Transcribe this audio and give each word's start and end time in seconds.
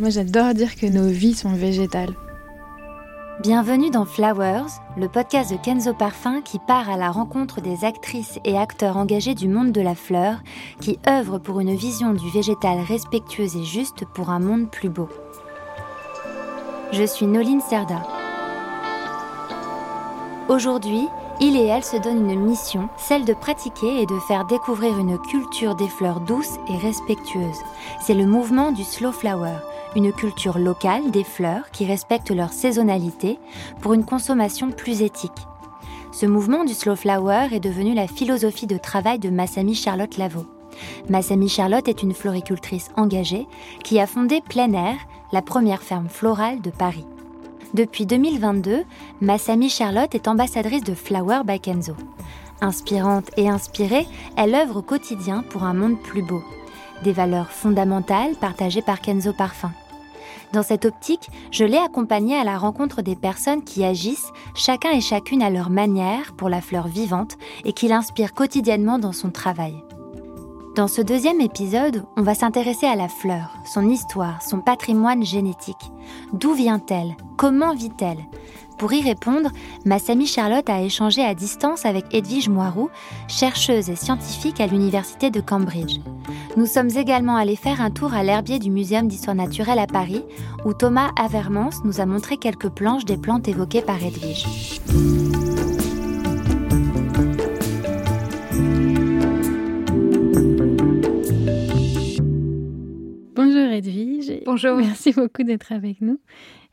Moi 0.00 0.08
j'adore 0.08 0.54
dire 0.54 0.76
que 0.76 0.86
nos 0.86 1.08
vies 1.08 1.34
sont 1.34 1.52
végétales. 1.52 2.14
Bienvenue 3.42 3.90
dans 3.90 4.06
Flowers, 4.06 4.70
le 4.96 5.08
podcast 5.08 5.52
de 5.52 5.58
Kenzo 5.58 5.92
Parfum 5.92 6.40
qui 6.40 6.58
part 6.58 6.88
à 6.88 6.96
la 6.96 7.10
rencontre 7.10 7.60
des 7.60 7.84
actrices 7.84 8.38
et 8.46 8.56
acteurs 8.56 8.96
engagés 8.96 9.34
du 9.34 9.46
monde 9.46 9.72
de 9.72 9.82
la 9.82 9.94
fleur, 9.94 10.38
qui 10.80 10.98
œuvrent 11.06 11.38
pour 11.38 11.60
une 11.60 11.74
vision 11.74 12.14
du 12.14 12.30
végétal 12.30 12.78
respectueuse 12.80 13.56
et 13.56 13.64
juste 13.64 14.06
pour 14.14 14.30
un 14.30 14.38
monde 14.38 14.70
plus 14.70 14.88
beau. 14.88 15.10
Je 16.92 17.04
suis 17.04 17.26
Noline 17.26 17.60
Serda. 17.60 18.02
Aujourd'hui, 20.48 21.08
il 21.42 21.56
et 21.56 21.66
elle 21.66 21.84
se 21.84 21.98
donnent 21.98 22.30
une 22.30 22.40
mission, 22.40 22.88
celle 22.96 23.26
de 23.26 23.34
pratiquer 23.34 24.00
et 24.00 24.06
de 24.06 24.18
faire 24.20 24.46
découvrir 24.46 24.98
une 24.98 25.18
culture 25.18 25.74
des 25.74 25.88
fleurs 25.88 26.20
douces 26.20 26.58
et 26.70 26.76
respectueuses. 26.78 27.60
C'est 28.00 28.14
le 28.14 28.24
mouvement 28.24 28.72
du 28.72 28.82
Slow 28.82 29.12
Flower 29.12 29.56
une 29.96 30.12
culture 30.12 30.58
locale 30.58 31.10
des 31.10 31.24
fleurs 31.24 31.70
qui 31.72 31.86
respectent 31.86 32.30
leur 32.30 32.52
saisonnalité 32.52 33.38
pour 33.80 33.92
une 33.92 34.04
consommation 34.04 34.70
plus 34.70 35.02
éthique. 35.02 35.30
Ce 36.12 36.26
mouvement 36.26 36.64
du 36.64 36.74
slow 36.74 36.96
flower 36.96 37.48
est 37.52 37.60
devenu 37.60 37.94
la 37.94 38.06
philosophie 38.06 38.66
de 38.66 38.76
travail 38.76 39.18
de 39.18 39.30
Massami 39.30 39.74
Charlotte 39.74 40.16
Lavaux. 40.16 40.46
Massami 41.08 41.48
Charlotte 41.48 41.88
est 41.88 42.02
une 42.02 42.14
floricultrice 42.14 42.90
engagée 42.96 43.46
qui 43.84 44.00
a 44.00 44.06
fondé 44.06 44.40
Plein 44.40 44.72
Air, 44.72 44.96
la 45.32 45.42
première 45.42 45.82
ferme 45.82 46.08
florale 46.08 46.60
de 46.60 46.70
Paris. 46.70 47.06
Depuis 47.74 48.06
2022, 48.06 48.82
Massami 49.20 49.68
Charlotte 49.68 50.14
est 50.14 50.26
ambassadrice 50.26 50.82
de 50.82 50.94
Flower 50.94 51.42
by 51.44 51.60
Kenzo. 51.60 51.94
Inspirante 52.60 53.30
et 53.36 53.48
inspirée, 53.48 54.06
elle 54.36 54.54
œuvre 54.54 54.78
au 54.78 54.82
quotidien 54.82 55.44
pour 55.48 55.62
un 55.62 55.74
monde 55.74 55.98
plus 56.00 56.22
beau. 56.22 56.42
Des 57.04 57.12
valeurs 57.12 57.50
fondamentales 57.50 58.34
partagées 58.34 58.82
par 58.82 59.00
Kenzo 59.00 59.32
Parfum. 59.32 59.70
Dans 60.52 60.62
cette 60.62 60.84
optique, 60.84 61.30
je 61.50 61.64
l'ai 61.64 61.78
accompagné 61.78 62.36
à 62.36 62.44
la 62.44 62.58
rencontre 62.58 63.02
des 63.02 63.16
personnes 63.16 63.62
qui 63.62 63.84
agissent, 63.84 64.32
chacun 64.54 64.90
et 64.90 65.00
chacune 65.00 65.42
à 65.42 65.50
leur 65.50 65.70
manière, 65.70 66.32
pour 66.32 66.48
la 66.48 66.60
fleur 66.60 66.88
vivante 66.88 67.36
et 67.64 67.72
qui 67.72 67.88
l'inspirent 67.88 68.34
quotidiennement 68.34 68.98
dans 68.98 69.12
son 69.12 69.30
travail. 69.30 69.74
Dans 70.76 70.86
ce 70.86 71.02
deuxième 71.02 71.40
épisode, 71.40 72.04
on 72.16 72.22
va 72.22 72.34
s'intéresser 72.34 72.86
à 72.86 72.94
la 72.94 73.08
fleur, 73.08 73.56
son 73.64 73.88
histoire, 73.88 74.40
son 74.40 74.60
patrimoine 74.60 75.24
génétique. 75.24 75.90
D'où 76.32 76.54
vient-elle? 76.54 77.16
Comment 77.36 77.74
vit-elle? 77.74 78.24
Pour 78.80 78.94
y 78.94 79.02
répondre, 79.02 79.50
Massami 79.84 80.26
Charlotte 80.26 80.70
a 80.70 80.80
échangé 80.80 81.20
à 81.22 81.34
distance 81.34 81.84
avec 81.84 82.06
Edwige 82.14 82.48
Moirou, 82.48 82.88
chercheuse 83.28 83.90
et 83.90 83.94
scientifique 83.94 84.58
à 84.58 84.66
l'Université 84.66 85.30
de 85.30 85.42
Cambridge. 85.42 85.98
Nous 86.56 86.64
sommes 86.64 86.88
également 86.88 87.36
allés 87.36 87.56
faire 87.56 87.82
un 87.82 87.90
tour 87.90 88.14
à 88.14 88.22
l'herbier 88.22 88.58
du 88.58 88.70
Muséum 88.70 89.06
d'histoire 89.06 89.36
naturelle 89.36 89.78
à 89.78 89.86
Paris, 89.86 90.24
où 90.64 90.72
Thomas 90.72 91.10
Avermans 91.20 91.68
nous 91.84 92.00
a 92.00 92.06
montré 92.06 92.38
quelques 92.38 92.70
planches 92.70 93.04
des 93.04 93.18
plantes 93.18 93.48
évoquées 93.48 93.82
par 93.82 94.02
Edwige. 94.02 94.46
Bonjour 103.34 103.72
Edwige. 103.72 104.42
Bonjour. 104.46 104.76
Merci 104.76 105.12
beaucoup 105.12 105.42
d'être 105.42 105.70
avec 105.70 106.00
nous. 106.00 106.18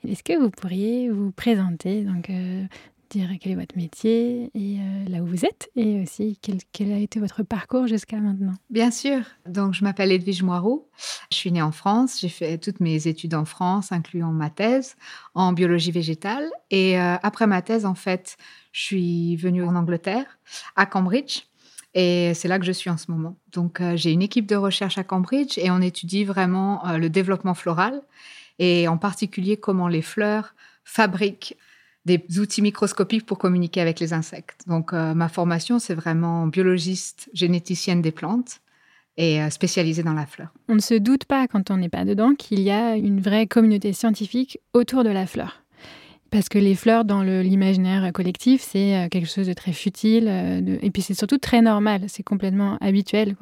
Est-ce 0.08 0.24
que 0.24 0.40
vous 0.40 0.50
pourriez 0.50 1.10
vous 1.10 1.32
présenter, 1.32 2.04
donc 2.04 2.30
euh, 2.30 2.64
dire 3.10 3.30
quel 3.42 3.52
est 3.52 3.56
votre 3.56 3.76
métier 3.76 4.50
et 4.54 4.80
euh, 4.80 5.10
là 5.10 5.22
où 5.22 5.26
vous 5.26 5.44
êtes 5.44 5.70
et 5.76 6.02
aussi 6.02 6.40
quel, 6.72 6.94
a 6.94 6.98
été 6.98 7.20
votre 7.20 7.44
parcours 7.44 7.88
jusqu'à 7.88 8.16
maintenant? 8.16 8.54
Bien 8.70 8.90
sûr. 8.90 9.20
Donc 9.50 9.74
je 9.74 9.84
m'appelle 9.84 10.14
Edwige 10.14 10.44
Moirot. 10.44 10.90
Je 11.30 11.36
suis 11.36 11.52
née 11.52 11.62
en 11.62 11.74
France. 11.74 12.22
J'ai 12.22 12.30
fait 12.30 12.58
toutes 12.58 12.80
mes 12.80 13.08
études 13.10 13.36
en 13.36 13.44
France, 13.44 13.92
incluant 13.92 14.32
ma 14.32 14.50
thèse 14.50 14.96
en 15.36 15.52
biologie 15.52 15.92
végétale. 15.92 16.50
Et 16.72 16.98
euh, 16.98 17.18
après 17.22 17.46
ma 17.46 17.62
thèse, 17.62 17.86
en 17.86 17.96
fait, 17.96 18.38
je 18.72 18.84
suis 18.84 19.36
venue 19.36 19.66
en 19.66 19.76
Angleterre, 19.76 20.40
à 20.78 20.86
Cambridge. 20.86 21.42
Et 21.96 22.34
c'est 22.34 22.48
là 22.48 22.60
que 22.60 22.66
je 22.66 22.72
suis 22.72 22.90
en 22.90 22.98
ce 22.98 23.12
moment. 23.12 23.36
Donc, 23.52 23.82
j'ai 23.96 24.12
une 24.12 24.22
équipe 24.22 24.46
de 24.46 24.56
recherche 24.56 25.00
à 25.00 25.04
Cambridge 25.04 25.58
et 25.58 25.72
on 25.72 25.82
étudie 25.82 26.26
vraiment 26.26 26.84
le 26.96 27.10
développement 27.10 27.56
floral 27.56 28.04
et 28.60 28.88
en 28.88 28.98
particulier 28.98 29.58
comment 29.58 29.88
les 29.88 30.02
fleurs 30.02 30.56
fabriquent 30.84 31.58
des 32.08 32.40
outils 32.40 32.62
microscopiques 32.62 33.26
pour 33.26 33.38
communiquer 33.38 33.82
avec 33.82 34.00
les 34.00 34.14
insectes. 34.14 34.62
Donc 34.66 34.94
euh, 34.94 35.14
ma 35.14 35.28
formation, 35.28 35.78
c'est 35.78 35.94
vraiment 35.94 36.48
biologiste, 36.48 37.30
généticienne 37.34 38.02
des 38.02 38.12
plantes 38.12 38.62
et 39.18 39.42
euh, 39.42 39.50
spécialisée 39.50 40.04
dans 40.04 40.14
la 40.14 40.26
fleur. 40.26 40.48
On 40.70 40.76
ne 40.76 40.80
se 40.80 40.94
doute 40.94 41.26
pas 41.26 41.48
quand 41.48 41.70
on 41.70 41.78
n'est 41.78 41.90
pas 41.90 42.06
dedans 42.06 42.34
qu'il 42.34 42.62
y 42.62 42.72
a 42.72 42.96
une 42.96 43.20
vraie 43.20 43.46
communauté 43.46 43.92
scientifique 43.92 44.60
autour 44.74 45.04
de 45.04 45.10
la 45.10 45.28
fleur. 45.28 45.64
Parce 46.30 46.50
que 46.50 46.60
les 46.60 46.76
fleurs, 46.76 47.06
dans 47.06 47.24
l'imaginaire 47.24 48.12
collectif, 48.14 48.62
c'est 48.62 48.96
euh, 48.96 49.10
quelque 49.10 49.30
chose 49.30 49.48
de 49.48 49.54
très 49.54 49.74
futile. 49.74 50.28
Et 50.82 50.92
puis 50.92 51.02
c'est 51.02 51.14
surtout 51.14 51.38
très 51.38 51.62
normal, 51.62 52.06
c'est 52.08 52.24
complètement 52.24 52.78
habituel. 52.80 53.36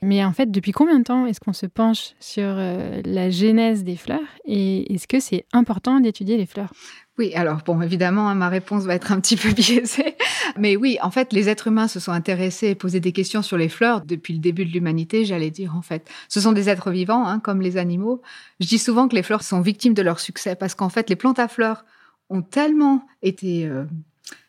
Mais 0.00 0.24
en 0.24 0.32
fait, 0.32 0.50
depuis 0.50 0.72
combien 0.72 0.98
de 0.98 1.04
temps 1.04 1.26
est-ce 1.26 1.40
qu'on 1.40 1.52
se 1.52 1.66
penche 1.66 2.14
sur 2.20 2.44
euh, 2.46 3.00
la 3.04 3.30
genèse 3.30 3.84
des 3.84 3.96
fleurs 3.96 4.20
Et 4.44 4.92
est-ce 4.94 5.08
que 5.08 5.20
c'est 5.20 5.44
important 5.52 6.00
d'étudier 6.00 6.36
les 6.36 6.46
fleurs? 6.46 6.72
Oui, 7.18 7.34
alors 7.34 7.62
bon, 7.66 7.82
évidemment, 7.82 8.28
hein, 8.28 8.36
ma 8.36 8.48
réponse 8.48 8.84
va 8.84 8.94
être 8.94 9.10
un 9.10 9.20
petit 9.20 9.36
peu 9.36 9.50
biaisée. 9.52 10.16
Mais 10.56 10.76
oui, 10.76 10.98
en 11.02 11.10
fait, 11.10 11.32
les 11.32 11.48
êtres 11.48 11.66
humains 11.66 11.88
se 11.88 11.98
sont 11.98 12.12
intéressés 12.12 12.68
et 12.68 12.74
posé 12.76 13.00
des 13.00 13.10
questions 13.10 13.42
sur 13.42 13.56
les 13.56 13.68
fleurs 13.68 14.02
depuis 14.02 14.34
le 14.34 14.38
début 14.38 14.64
de 14.64 14.70
l'humanité, 14.70 15.24
j'allais 15.24 15.50
dire, 15.50 15.74
en 15.74 15.82
fait. 15.82 16.08
Ce 16.28 16.40
sont 16.40 16.52
des 16.52 16.68
êtres 16.68 16.92
vivants, 16.92 17.26
hein, 17.26 17.40
comme 17.40 17.60
les 17.60 17.76
animaux. 17.76 18.22
Je 18.60 18.68
dis 18.68 18.78
souvent 18.78 19.08
que 19.08 19.16
les 19.16 19.24
fleurs 19.24 19.42
sont 19.42 19.60
victimes 19.60 19.94
de 19.94 20.02
leur 20.02 20.20
succès 20.20 20.54
parce 20.54 20.76
qu'en 20.76 20.90
fait, 20.90 21.10
les 21.10 21.16
plantes 21.16 21.40
à 21.40 21.48
fleurs 21.48 21.84
ont 22.30 22.42
tellement 22.42 23.04
été 23.22 23.66
euh, 23.66 23.84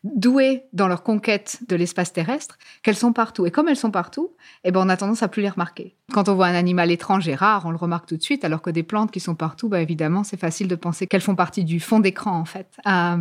douées 0.03 0.63
dans 0.73 0.87
leur 0.87 1.03
conquête 1.03 1.59
de 1.67 1.75
l'espace 1.75 2.13
terrestre 2.13 2.57
qu'elles 2.83 2.95
sont 2.95 3.13
partout. 3.13 3.45
Et 3.45 3.51
comme 3.51 3.67
elles 3.67 3.75
sont 3.75 3.91
partout, 3.91 4.31
eh 4.63 4.71
ben, 4.71 4.81
on 4.85 4.89
a 4.89 4.97
tendance 4.97 5.23
à 5.23 5.27
plus 5.27 5.41
les 5.41 5.49
remarquer. 5.49 5.95
Quand 6.11 6.29
on 6.29 6.35
voit 6.35 6.47
un 6.47 6.55
animal 6.55 6.91
étrange 6.91 7.27
et 7.27 7.35
rare, 7.35 7.65
on 7.65 7.71
le 7.71 7.77
remarque 7.77 8.07
tout 8.07 8.17
de 8.17 8.21
suite, 8.21 8.45
alors 8.45 8.61
que 8.61 8.69
des 8.69 8.83
plantes 8.83 9.11
qui 9.11 9.19
sont 9.19 9.35
partout, 9.35 9.69
bah, 9.69 9.81
évidemment, 9.81 10.23
c'est 10.23 10.39
facile 10.39 10.67
de 10.67 10.75
penser 10.75 11.07
qu'elles 11.07 11.21
font 11.21 11.35
partie 11.35 11.63
du 11.63 11.79
fond 11.79 11.99
d'écran, 11.99 12.37
en 12.37 12.45
fait. 12.45 12.67
Euh, 12.87 13.17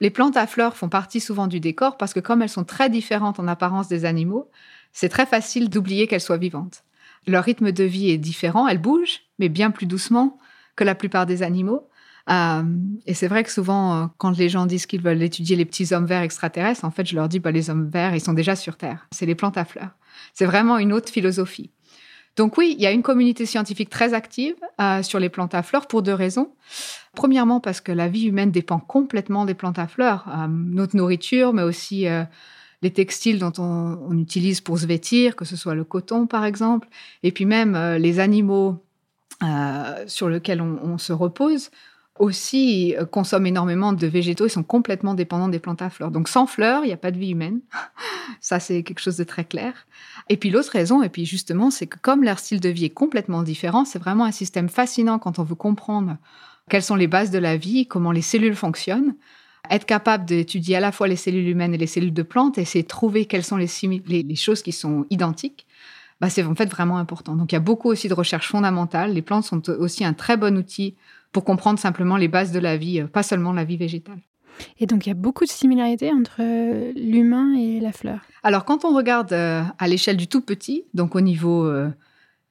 les 0.00 0.10
plantes 0.10 0.36
à 0.36 0.46
fleurs 0.46 0.76
font 0.76 0.88
partie 0.88 1.20
souvent 1.20 1.46
du 1.46 1.60
décor 1.60 1.96
parce 1.96 2.14
que 2.14 2.20
comme 2.20 2.42
elles 2.42 2.48
sont 2.48 2.64
très 2.64 2.90
différentes 2.90 3.40
en 3.40 3.48
apparence 3.48 3.88
des 3.88 4.04
animaux, 4.04 4.50
c'est 4.92 5.08
très 5.08 5.26
facile 5.26 5.68
d'oublier 5.70 6.06
qu'elles 6.06 6.20
soient 6.20 6.36
vivantes. 6.36 6.84
Leur 7.26 7.44
rythme 7.44 7.72
de 7.72 7.84
vie 7.84 8.10
est 8.10 8.18
différent, 8.18 8.66
elles 8.66 8.80
bougent, 8.80 9.20
mais 9.38 9.48
bien 9.48 9.70
plus 9.70 9.86
doucement 9.86 10.38
que 10.76 10.84
la 10.84 10.94
plupart 10.94 11.26
des 11.26 11.42
animaux. 11.42 11.88
Euh, 12.30 12.62
et 13.06 13.14
c'est 13.14 13.28
vrai 13.28 13.42
que 13.42 13.50
souvent, 13.50 13.94
euh, 13.94 14.06
quand 14.18 14.36
les 14.36 14.48
gens 14.48 14.66
disent 14.66 14.86
qu'ils 14.86 15.02
veulent 15.02 15.22
étudier 15.22 15.56
les 15.56 15.64
petits 15.64 15.92
hommes 15.92 16.06
verts 16.06 16.22
extraterrestres, 16.22 16.84
en 16.84 16.90
fait, 16.90 17.06
je 17.06 17.16
leur 17.16 17.28
dis, 17.28 17.40
bah, 17.40 17.50
les 17.50 17.70
hommes 17.70 17.88
verts, 17.88 18.14
ils 18.14 18.20
sont 18.20 18.32
déjà 18.32 18.54
sur 18.54 18.76
Terre. 18.76 19.08
C'est 19.10 19.26
les 19.26 19.34
plantes 19.34 19.58
à 19.58 19.64
fleurs. 19.64 19.90
C'est 20.32 20.46
vraiment 20.46 20.78
une 20.78 20.92
autre 20.92 21.10
philosophie. 21.10 21.70
Donc 22.36 22.56
oui, 22.56 22.76
il 22.78 22.82
y 22.82 22.86
a 22.86 22.92
une 22.92 23.02
communauté 23.02 23.44
scientifique 23.44 23.90
très 23.90 24.14
active 24.14 24.54
euh, 24.80 25.02
sur 25.02 25.18
les 25.18 25.28
plantes 25.28 25.54
à 25.54 25.62
fleurs 25.62 25.88
pour 25.88 26.02
deux 26.02 26.14
raisons. 26.14 26.52
Premièrement, 27.14 27.58
parce 27.58 27.80
que 27.80 27.90
la 27.90 28.06
vie 28.06 28.26
humaine 28.26 28.52
dépend 28.52 28.78
complètement 28.78 29.44
des 29.44 29.54
plantes 29.54 29.80
à 29.80 29.88
fleurs, 29.88 30.28
notre 30.48 30.96
nourriture, 30.96 31.52
mais 31.52 31.62
aussi 31.62 32.06
les 32.82 32.92
textiles 32.92 33.40
dont 33.40 33.52
on, 33.58 34.16
utilise 34.16 34.60
pour 34.60 34.78
se 34.78 34.86
vêtir, 34.86 35.34
que 35.34 35.44
ce 35.44 35.56
soit 35.56 35.74
le 35.74 35.82
coton 35.82 36.28
par 36.28 36.44
exemple, 36.44 36.86
et 37.24 37.32
puis 37.32 37.46
même 37.46 37.76
les 37.96 38.20
animaux 38.20 38.80
sur 40.06 40.28
lesquels 40.28 40.60
on, 40.60 40.98
se 40.98 41.12
repose 41.12 41.72
aussi 42.20 42.94
euh, 42.96 43.06
consomment 43.06 43.46
énormément 43.46 43.92
de 43.92 44.06
végétaux 44.06 44.46
et 44.46 44.50
sont 44.50 44.62
complètement 44.62 45.14
dépendants 45.14 45.48
des 45.48 45.58
plantes 45.58 45.82
à 45.82 45.88
fleurs. 45.88 46.10
Donc 46.10 46.28
sans 46.28 46.46
fleurs, 46.46 46.84
il 46.84 46.88
n'y 46.88 46.92
a 46.92 46.98
pas 46.98 47.10
de 47.10 47.18
vie 47.18 47.30
humaine. 47.30 47.60
Ça, 48.40 48.60
c'est 48.60 48.82
quelque 48.82 49.00
chose 49.00 49.16
de 49.16 49.24
très 49.24 49.44
clair. 49.44 49.72
Et 50.28 50.36
puis 50.36 50.50
l'autre 50.50 50.70
raison, 50.70 51.02
et 51.02 51.08
puis 51.08 51.24
justement, 51.24 51.70
c'est 51.70 51.86
que 51.86 51.98
comme 52.00 52.22
leur 52.22 52.38
style 52.38 52.60
de 52.60 52.68
vie 52.68 52.84
est 52.84 52.90
complètement 52.90 53.42
différent, 53.42 53.84
c'est 53.84 53.98
vraiment 53.98 54.24
un 54.24 54.32
système 54.32 54.68
fascinant 54.68 55.18
quand 55.18 55.38
on 55.38 55.42
veut 55.42 55.54
comprendre 55.54 56.18
quelles 56.68 56.82
sont 56.82 56.94
les 56.94 57.08
bases 57.08 57.30
de 57.30 57.38
la 57.38 57.56
vie, 57.56 57.86
comment 57.86 58.12
les 58.12 58.22
cellules 58.22 58.54
fonctionnent. 58.54 59.16
Être 59.70 59.86
capable 59.86 60.26
d'étudier 60.26 60.76
à 60.76 60.80
la 60.80 60.92
fois 60.92 61.08
les 61.08 61.16
cellules 61.16 61.48
humaines 61.48 61.74
et 61.74 61.78
les 61.78 61.86
cellules 61.86 62.12
de 62.12 62.22
plantes, 62.22 62.58
et 62.58 62.62
essayer 62.62 62.82
de 62.82 62.88
trouver 62.88 63.24
quelles 63.24 63.44
sont 63.44 63.56
les, 63.56 63.68
les 64.06 64.36
choses 64.36 64.62
qui 64.62 64.72
sont 64.72 65.06
identiques, 65.10 65.66
bah, 66.20 66.28
c'est 66.28 66.44
en 66.44 66.54
fait 66.54 66.66
vraiment 66.66 66.98
important. 66.98 67.34
Donc 67.34 67.52
il 67.52 67.54
y 67.54 67.56
a 67.56 67.60
beaucoup 67.60 67.88
aussi 67.88 68.08
de 68.08 68.14
recherches 68.14 68.48
fondamentales. 68.48 69.14
Les 69.14 69.22
plantes 69.22 69.44
sont 69.44 69.70
aussi 69.70 70.04
un 70.04 70.12
très 70.12 70.36
bon 70.36 70.56
outil 70.58 70.96
pour 71.32 71.44
comprendre 71.44 71.78
simplement 71.78 72.16
les 72.16 72.28
bases 72.28 72.52
de 72.52 72.58
la 72.58 72.76
vie, 72.76 73.00
euh, 73.00 73.06
pas 73.06 73.22
seulement 73.22 73.52
la 73.52 73.64
vie 73.64 73.76
végétale. 73.76 74.20
Et 74.78 74.86
donc, 74.86 75.06
il 75.06 75.10
y 75.10 75.12
a 75.12 75.14
beaucoup 75.14 75.44
de 75.44 75.50
similarités 75.50 76.12
entre 76.12 76.40
euh, 76.40 76.92
l'humain 76.94 77.54
et 77.54 77.80
la 77.80 77.92
fleur. 77.92 78.20
Alors, 78.42 78.64
quand 78.64 78.84
on 78.84 78.94
regarde 78.94 79.32
euh, 79.32 79.62
à 79.78 79.88
l'échelle 79.88 80.16
du 80.16 80.26
tout 80.26 80.40
petit, 80.42 80.84
donc 80.92 81.14
au 81.14 81.20
niveau 81.20 81.70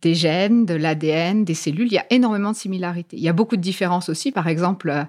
des 0.01 0.15
gènes, 0.15 0.65
de 0.65 0.73
l'ADN, 0.73 1.43
des 1.43 1.53
cellules, 1.53 1.87
il 1.87 1.93
y 1.93 1.97
a 1.97 2.05
énormément 2.09 2.51
de 2.51 2.55
similarités. 2.55 3.17
Il 3.17 3.23
y 3.23 3.29
a 3.29 3.33
beaucoup 3.33 3.57
de 3.57 3.61
différences 3.61 4.09
aussi. 4.09 4.31
Par 4.31 4.47
exemple, 4.47 5.05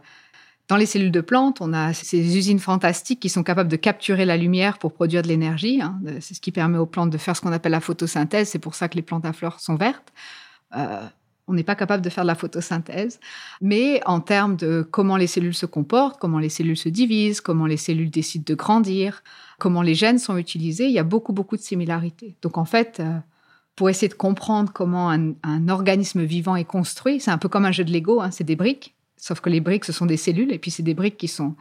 dans 0.69 0.77
les 0.77 0.85
cellules 0.85 1.13
de 1.13 1.21
plantes, 1.21 1.61
on 1.61 1.73
a 1.73 1.95
ces 1.95 2.37
usines 2.37 2.59
fantastiques 2.59 3.21
qui 3.21 3.29
sont 3.29 3.45
capables 3.45 3.71
de 3.71 3.77
capturer 3.77 4.25
la 4.25 4.37
lumière 4.37 4.79
pour 4.79 4.93
produire 4.93 5.23
de 5.23 5.29
l'énergie. 5.29 5.81
Hein. 5.81 6.01
C'est 6.21 6.35
ce 6.35 6.41
qui 6.41 6.53
permet 6.53 6.77
aux 6.77 6.87
plantes 6.87 7.11
de 7.11 7.19
faire 7.19 7.37
ce 7.37 7.41
qu'on 7.41 7.53
appelle 7.53 7.73
la 7.73 7.81
photosynthèse. 7.81 8.49
C'est 8.49 8.59
pour 8.59 8.75
ça 8.75 8.89
que 8.89 8.97
les 8.97 9.03
plantes 9.03 9.25
à 9.25 9.33
fleurs 9.33 9.61
sont 9.61 9.77
vertes 9.77 10.13
On 11.51 11.55
n'est 11.55 11.65
pas 11.65 11.75
capable 11.75 12.05
de 12.05 12.11
faire 12.11 12.23
de 12.23 12.29
la 12.29 12.37
photosynthèse. 12.37 13.19
Mais 13.61 14.01
en 14.07 14.21
termes 14.21 14.55
de 14.55 14.87
comment 14.89 15.17
les 15.17 15.27
cellules 15.27 15.55
se 15.55 15.67
comportent, 15.67 16.21
comment 16.21 16.39
les 16.39 16.49
cellules 16.49 16.77
se 16.77 16.89
divisent, 16.89 17.41
comment 17.41 17.67
les 17.67 17.77
cellules 17.77 18.11
décident 18.11 18.45
de 18.47 18.55
grandir, 18.55 19.25
comment 19.59 19.83
les 19.83 19.97
gènes 19.97 20.21
sont 20.21 20.37
utilisés, 20.37 20.87
il 20.87 20.93
y 20.93 21.01
a 21.01 21.05
beaucoup, 21.05 21.33
beaucoup 21.33 21.57
de 21.57 21.63
similarités. 21.63 22.37
Donc 22.41 22.57
en 22.57 22.65
fait, 22.65 23.01
euh, 23.01 23.19
pour 23.75 23.91
essayer 23.91 24.09
de 24.09 24.15
comprendre 24.15 24.73
comment 24.73 25.11
un, 25.11 25.69
organisme 25.69 26.23
vivant 26.23 26.55
est 26.55 26.65
construit, 26.65 27.19
c'est 27.19 27.33
un 27.33 27.39
peu 27.39 27.49
comme 27.49 27.65
un 27.65 27.73
jeu 27.73 27.83
de 27.83 27.93
Lego, 27.93 28.21
hein, 28.21 28.31
c'est 28.31 28.45
des 28.45 28.55
briques, 28.55 28.95
sauf 29.17 29.41
que 29.41 29.51
les 29.51 29.61
briques, 29.61 29.85
ce 29.85 29.93
sont 29.93 30.07
des 30.07 30.17
cellules, 30.17 30.53
et 30.53 30.59
puis 30.59 30.71
c'est 30.71 30.85
des 30.85 30.95
briques 30.95 31.17
qui 31.17 31.29
sont... 31.29 31.57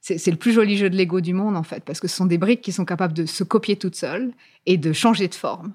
C'est 0.00 0.32
le 0.32 0.36
plus 0.36 0.50
joli 0.50 0.76
jeu 0.76 0.90
de 0.90 0.96
Lego 0.96 1.20
du 1.20 1.32
monde, 1.32 1.56
en 1.56 1.62
fait, 1.62 1.84
parce 1.84 2.00
que 2.00 2.08
ce 2.08 2.16
sont 2.16 2.26
des 2.26 2.38
briques 2.38 2.60
qui 2.60 2.72
sont 2.72 2.84
capables 2.84 3.14
de 3.14 3.24
se 3.24 3.44
copier 3.44 3.76
toutes 3.76 3.94
seules 3.94 4.32
et 4.66 4.76
de 4.76 4.92
changer 4.92 5.28
de 5.28 5.34
forme. 5.36 5.74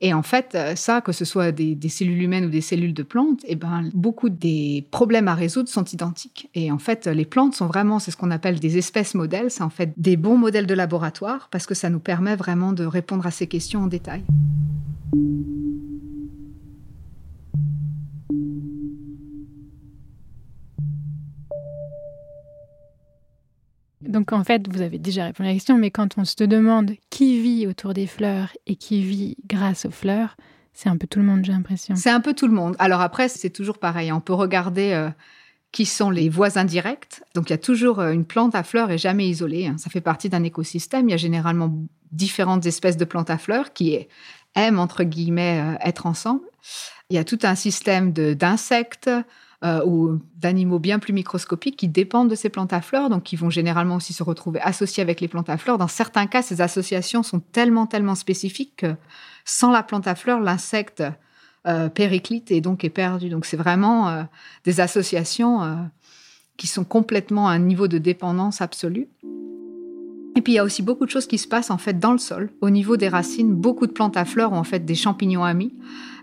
Et 0.00 0.12
en 0.12 0.22
fait, 0.22 0.54
euh, 0.54 0.76
ça, 0.76 1.00
que 1.00 1.12
ce 1.12 1.24
soit 1.24 1.52
des, 1.52 1.76
cellules 1.88 2.22
humaines 2.22 2.44
ou 2.44 2.50
des 2.50 2.60
cellules 2.60 2.92
de 2.92 3.02
plantes, 3.02 3.40
eh 3.46 3.54
ben, 3.54 3.90
beaucoup 3.94 4.28
des 4.28 4.86
problèmes 4.90 5.28
à 5.28 5.34
résoudre 5.34 5.68
sont 5.68 5.84
identiques. 5.84 6.50
Et 6.54 6.70
en 6.70 6.78
fait, 6.78 7.06
les 7.06 7.24
plantes 7.24 7.54
sont 7.54 7.66
vraiment, 7.66 7.98
c'est 7.98 8.10
ce 8.10 8.16
qu'on 8.16 8.30
appelle 8.30 8.60
des 8.60 8.76
espèces 8.76 9.14
modèles, 9.14 9.50
c'est 9.50 9.62
en 9.62 9.70
fait 9.70 9.92
des 9.96 10.16
bons 10.16 10.36
modèles 10.36 10.66
de 10.66 10.74
laboratoire 10.74 11.48
parce 11.50 11.66
que 11.66 11.74
ça 11.74 11.88
nous 11.88 12.00
permet 12.00 12.36
vraiment 12.36 12.72
de 12.72 12.84
répondre 12.84 13.26
à 13.26 13.30
ces 13.30 13.46
questions 13.46 13.84
en 13.84 13.86
détail. 13.86 14.22
Donc 24.08 24.32
en 24.32 24.44
fait, 24.44 24.66
vous 24.68 24.80
avez 24.80 24.98
déjà 24.98 25.24
répondu 25.24 25.48
à 25.48 25.52
la 25.52 25.56
question, 25.56 25.78
mais 25.78 25.90
quand 25.90 26.18
on 26.18 26.24
se 26.24 26.44
demande 26.44 26.92
qui 27.10 27.40
vit 27.40 27.66
autour 27.66 27.94
des 27.94 28.06
fleurs 28.06 28.56
et 28.66 28.76
qui 28.76 29.02
vit 29.02 29.36
grâce 29.46 29.84
aux 29.84 29.90
fleurs, 29.90 30.36
c'est 30.72 30.88
un 30.88 30.96
peu 30.96 31.06
tout 31.06 31.18
le 31.18 31.24
monde, 31.24 31.44
j'ai 31.44 31.52
l'impression. 31.52 31.96
C'est 31.96 32.10
un 32.10 32.20
peu 32.20 32.34
tout 32.34 32.46
le 32.46 32.52
monde. 32.52 32.76
Alors 32.78 33.00
après, 33.00 33.28
c'est 33.28 33.50
toujours 33.50 33.78
pareil. 33.78 34.12
On 34.12 34.20
peut 34.20 34.34
regarder 34.34 34.92
euh, 34.92 35.08
qui 35.72 35.86
sont 35.86 36.10
les 36.10 36.28
voisins 36.28 36.64
directs. 36.64 37.22
Donc 37.34 37.48
il 37.48 37.52
y 37.52 37.54
a 37.54 37.58
toujours 37.58 38.00
euh, 38.00 38.12
une 38.12 38.26
plante 38.26 38.54
à 38.54 38.62
fleurs 38.62 38.90
et 38.90 38.98
jamais 38.98 39.28
isolée. 39.28 39.66
Hein. 39.66 39.76
Ça 39.78 39.88
fait 39.88 40.02
partie 40.02 40.28
d'un 40.28 40.42
écosystème. 40.42 41.08
Il 41.08 41.12
y 41.12 41.14
a 41.14 41.18
généralement 41.18 41.72
différentes 42.12 42.66
espèces 42.66 42.96
de 42.96 43.04
plantes 43.04 43.30
à 43.30 43.38
fleurs 43.38 43.72
qui 43.72 44.06
aiment, 44.54 44.78
entre 44.78 45.02
guillemets, 45.04 45.60
euh, 45.60 45.78
être 45.80 46.06
ensemble. 46.06 46.44
Il 47.10 47.16
y 47.16 47.18
a 47.18 47.24
tout 47.24 47.38
un 47.42 47.54
système 47.54 48.12
d'insectes, 48.12 49.10
euh, 49.64 49.84
ou 49.86 50.20
d'animaux 50.36 50.78
bien 50.78 50.98
plus 50.98 51.12
microscopiques 51.12 51.76
qui 51.76 51.88
dépendent 51.88 52.28
de 52.28 52.34
ces 52.34 52.48
plantes 52.48 52.72
à 52.72 52.80
fleurs, 52.80 53.08
donc 53.08 53.22
qui 53.22 53.36
vont 53.36 53.50
généralement 53.50 53.96
aussi 53.96 54.12
se 54.12 54.22
retrouver 54.22 54.60
associés 54.60 55.02
avec 55.02 55.20
les 55.20 55.28
plantes 55.28 55.48
à 55.48 55.56
fleurs. 55.56 55.78
Dans 55.78 55.88
certains 55.88 56.26
cas, 56.26 56.42
ces 56.42 56.60
associations 56.60 57.22
sont 57.22 57.40
tellement, 57.40 57.86
tellement 57.86 58.14
spécifiques 58.14 58.76
que 58.76 58.94
sans 59.44 59.70
la 59.70 59.82
plante 59.82 60.06
à 60.06 60.14
fleurs, 60.14 60.40
l'insecte 60.40 61.02
euh, 61.66 61.88
périclite 61.88 62.50
et 62.50 62.60
donc 62.60 62.84
est 62.84 62.90
perdu. 62.90 63.28
Donc 63.30 63.46
c'est 63.46 63.56
vraiment 63.56 64.08
euh, 64.08 64.22
des 64.64 64.80
associations 64.80 65.88
qui 66.56 66.66
sont 66.66 66.84
complètement 66.84 67.48
à 67.48 67.52
un 67.52 67.58
niveau 67.58 67.88
de 67.88 67.98
dépendance 67.98 68.60
absolue. 68.60 69.08
Et 70.36 70.42
puis 70.42 70.52
il 70.52 70.56
y 70.56 70.58
a 70.58 70.64
aussi 70.64 70.82
beaucoup 70.82 71.06
de 71.06 71.10
choses 71.10 71.26
qui 71.26 71.38
se 71.38 71.48
passent 71.48 71.70
en 71.70 71.78
fait 71.78 71.98
dans 71.98 72.12
le 72.12 72.18
sol, 72.18 72.50
au 72.60 72.68
niveau 72.68 72.98
des 72.98 73.08
racines. 73.08 73.54
Beaucoup 73.54 73.86
de 73.86 73.92
plantes 73.92 74.18
à 74.18 74.26
fleurs 74.26 74.52
ont 74.52 74.58
en 74.58 74.64
fait 74.64 74.84
des 74.84 74.94
champignons 74.94 75.42
amis, 75.42 75.72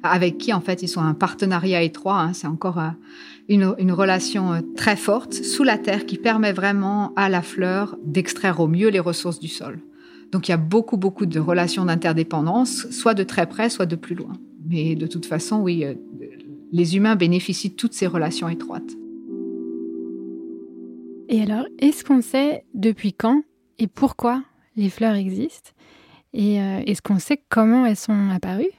avec 0.03 0.37
qui 0.37 0.53
en 0.53 0.61
fait 0.61 0.83
ils 0.83 0.87
sont 0.87 1.01
un 1.01 1.15
partenariat 1.15 1.81
étroit. 1.81 2.19
Hein. 2.19 2.33
C'est 2.33 2.45
encore 2.45 2.79
euh, 2.79 2.89
une, 3.49 3.91
relation 3.91 4.53
euh, 4.53 4.61
très 4.75 4.95
forte 4.95 5.33
sous 5.33 5.63
la 5.63 5.79
terre 5.79 6.05
qui 6.05 6.17
permet 6.17 6.53
vraiment 6.53 7.11
à 7.15 7.27
la 7.27 7.41
fleur 7.41 7.97
d'extraire 8.05 8.59
au 8.59 8.67
mieux 8.67 8.89
les 8.89 8.99
ressources 8.99 9.39
du 9.39 9.47
sol. 9.47 9.79
Donc 10.31 10.47
il 10.47 10.51
y 10.51 10.53
a 10.53 10.57
beaucoup 10.57 10.97
beaucoup 10.97 11.25
de 11.25 11.39
relations 11.39 11.85
d'interdépendance, 11.85 12.87
soit 12.91 13.15
de 13.15 13.23
très 13.23 13.47
près, 13.47 13.71
soit 13.71 13.87
de 13.87 13.95
plus 13.95 14.15
loin. 14.15 14.33
Mais 14.69 14.95
de 14.95 15.07
toute 15.07 15.25
façon, 15.25 15.59
oui, 15.59 15.83
euh, 15.83 15.95
les 16.71 16.95
humains 16.95 17.15
bénéficient 17.15 17.69
de 17.69 17.75
toutes 17.75 17.93
ces 17.93 18.07
relations 18.07 18.47
étroites. 18.47 18.93
Et 21.29 21.41
alors, 21.41 21.65
est-ce 21.79 22.03
qu'on 22.03 22.21
sait 22.21 22.63
depuis 22.75 23.13
quand 23.13 23.41
pourquoi 23.87 24.41
les 24.75 24.89
fleurs 24.89 25.15
existent 25.15 25.71
Et 26.33 26.61
euh, 26.61 26.81
est-ce 26.85 27.01
qu'on 27.01 27.19
sait 27.19 27.41
comment 27.49 27.85
elles 27.85 27.97
sont 27.97 28.29
apparues? 28.31 28.71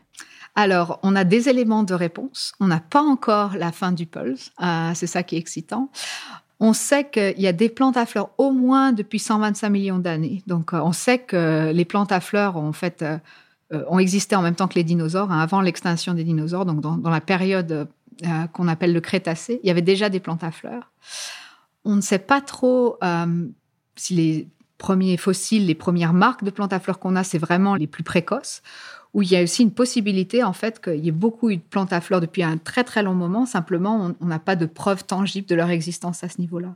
Alors, 0.56 1.00
on 1.02 1.16
a 1.16 1.24
des 1.24 1.48
éléments 1.48 1.82
de 1.82 1.94
réponse. 1.94 2.52
On 2.60 2.66
n'a 2.66 2.80
pas 2.80 3.02
encore 3.02 3.56
la 3.56 3.72
fin 3.72 3.92
du 3.92 4.06
pulse. 4.06 4.52
Euh, 4.62 4.92
c'est 4.94 5.08
ça 5.08 5.22
qui 5.22 5.34
est 5.34 5.38
excitant. 5.38 5.90
On 6.60 6.72
sait 6.72 7.08
qu'il 7.10 7.40
y 7.40 7.48
a 7.48 7.52
des 7.52 7.68
plantes 7.68 7.96
à 7.96 8.06
fleurs 8.06 8.30
au 8.38 8.52
moins 8.52 8.92
depuis 8.92 9.18
125 9.18 9.68
millions 9.68 9.98
d'années. 9.98 10.42
Donc, 10.46 10.72
euh, 10.72 10.80
on 10.80 10.92
sait 10.92 11.18
que 11.18 11.72
les 11.72 11.84
plantes 11.84 12.12
à 12.12 12.20
fleurs 12.20 12.56
ont, 12.56 12.72
fait, 12.72 13.04
ont 13.72 13.98
existé 13.98 14.36
en 14.36 14.42
même 14.42 14.54
temps 14.54 14.68
que 14.68 14.76
les 14.76 14.84
dinosaures, 14.84 15.32
hein, 15.32 15.40
avant 15.40 15.60
l'extinction 15.60 16.14
des 16.14 16.24
dinosaures, 16.24 16.64
donc 16.64 16.80
dans, 16.80 17.10
la 17.10 17.20
période 17.20 17.88
qu'on 18.52 18.68
appelle 18.68 18.92
le 18.92 19.00
Crétacé. 19.00 19.58
Il 19.64 19.66
y 19.66 19.70
avait 19.70 19.82
déjà 19.82 20.08
des 20.08 20.20
plantes 20.20 20.44
à 20.44 20.52
fleurs. 20.52 20.92
On 21.84 21.96
ne 21.96 22.00
sait 22.00 22.20
pas 22.20 22.40
trop 22.40 22.96
si 23.96 24.14
les 24.14 24.48
premiers 24.78 25.16
fossiles, 25.16 25.66
les 25.66 25.74
premières 25.74 26.12
marques 26.12 26.44
de 26.44 26.50
plantes 26.50 26.72
à 26.72 26.80
fleurs 26.80 26.98
qu'on 26.98 27.16
a, 27.16 27.24
c'est 27.24 27.38
vraiment 27.38 27.74
les 27.74 27.86
plus 27.86 28.02
précoces, 28.02 28.62
où 29.14 29.22
il 29.22 29.30
y 29.30 29.36
a 29.36 29.42
aussi 29.42 29.62
une 29.62 29.70
possibilité, 29.70 30.42
en 30.42 30.52
fait, 30.52 30.82
qu'il 30.82 31.04
y 31.04 31.08
ait 31.08 31.12
beaucoup 31.12 31.50
eu 31.50 31.56
de 31.56 31.62
plantes 31.62 31.92
à 31.92 32.00
fleurs 32.00 32.20
depuis 32.20 32.42
un 32.42 32.58
très 32.58 32.82
très 32.82 33.02
long 33.02 33.14
moment. 33.14 33.46
Simplement, 33.46 34.12
on 34.20 34.26
n'a 34.26 34.40
pas 34.40 34.56
de 34.56 34.66
preuves 34.66 35.04
tangibles 35.04 35.46
de 35.46 35.54
leur 35.54 35.70
existence 35.70 36.24
à 36.24 36.28
ce 36.28 36.40
niveau-là. 36.40 36.74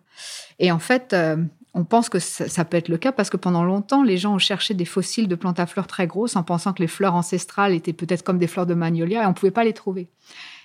Et 0.60 0.70
en 0.70 0.78
fait, 0.78 1.12
euh, 1.12 1.36
on 1.74 1.84
pense 1.84 2.08
que 2.08 2.18
ça, 2.18 2.64
peut 2.64 2.76
être 2.76 2.88
le 2.88 2.96
cas 2.96 3.12
parce 3.12 3.28
que 3.28 3.36
pendant 3.36 3.64
longtemps, 3.64 4.02
les 4.02 4.16
gens 4.16 4.34
ont 4.34 4.38
cherché 4.38 4.72
des 4.74 4.84
fossiles 4.84 5.28
de 5.28 5.34
plantes 5.34 5.60
à 5.60 5.66
fleurs 5.66 5.86
très 5.86 6.06
grosses 6.06 6.36
en 6.36 6.42
pensant 6.42 6.72
que 6.72 6.80
les 6.80 6.88
fleurs 6.88 7.14
ancestrales 7.14 7.74
étaient 7.74 7.92
peut-être 7.92 8.22
comme 8.22 8.38
des 8.38 8.46
fleurs 8.46 8.66
de 8.66 8.74
magnolia 8.74 9.22
et 9.22 9.26
on 9.26 9.30
ne 9.30 9.34
pouvait 9.34 9.50
pas 9.50 9.64
les 9.64 9.72
trouver. 9.72 10.08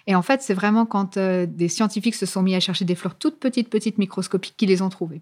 Et 0.07 0.15
en 0.15 0.21
fait, 0.21 0.41
c'est 0.41 0.53
vraiment 0.53 0.85
quand 0.85 1.17
euh, 1.17 1.45
des 1.45 1.69
scientifiques 1.69 2.15
se 2.15 2.25
sont 2.25 2.41
mis 2.41 2.55
à 2.55 2.59
chercher 2.59 2.85
des 2.85 2.95
fleurs 2.95 3.15
toutes 3.15 3.39
petites, 3.39 3.69
petites, 3.69 3.97
microscopiques, 3.97 4.55
qu'ils 4.57 4.69
les 4.69 4.81
ont 4.81 4.89
trouvées. 4.89 5.21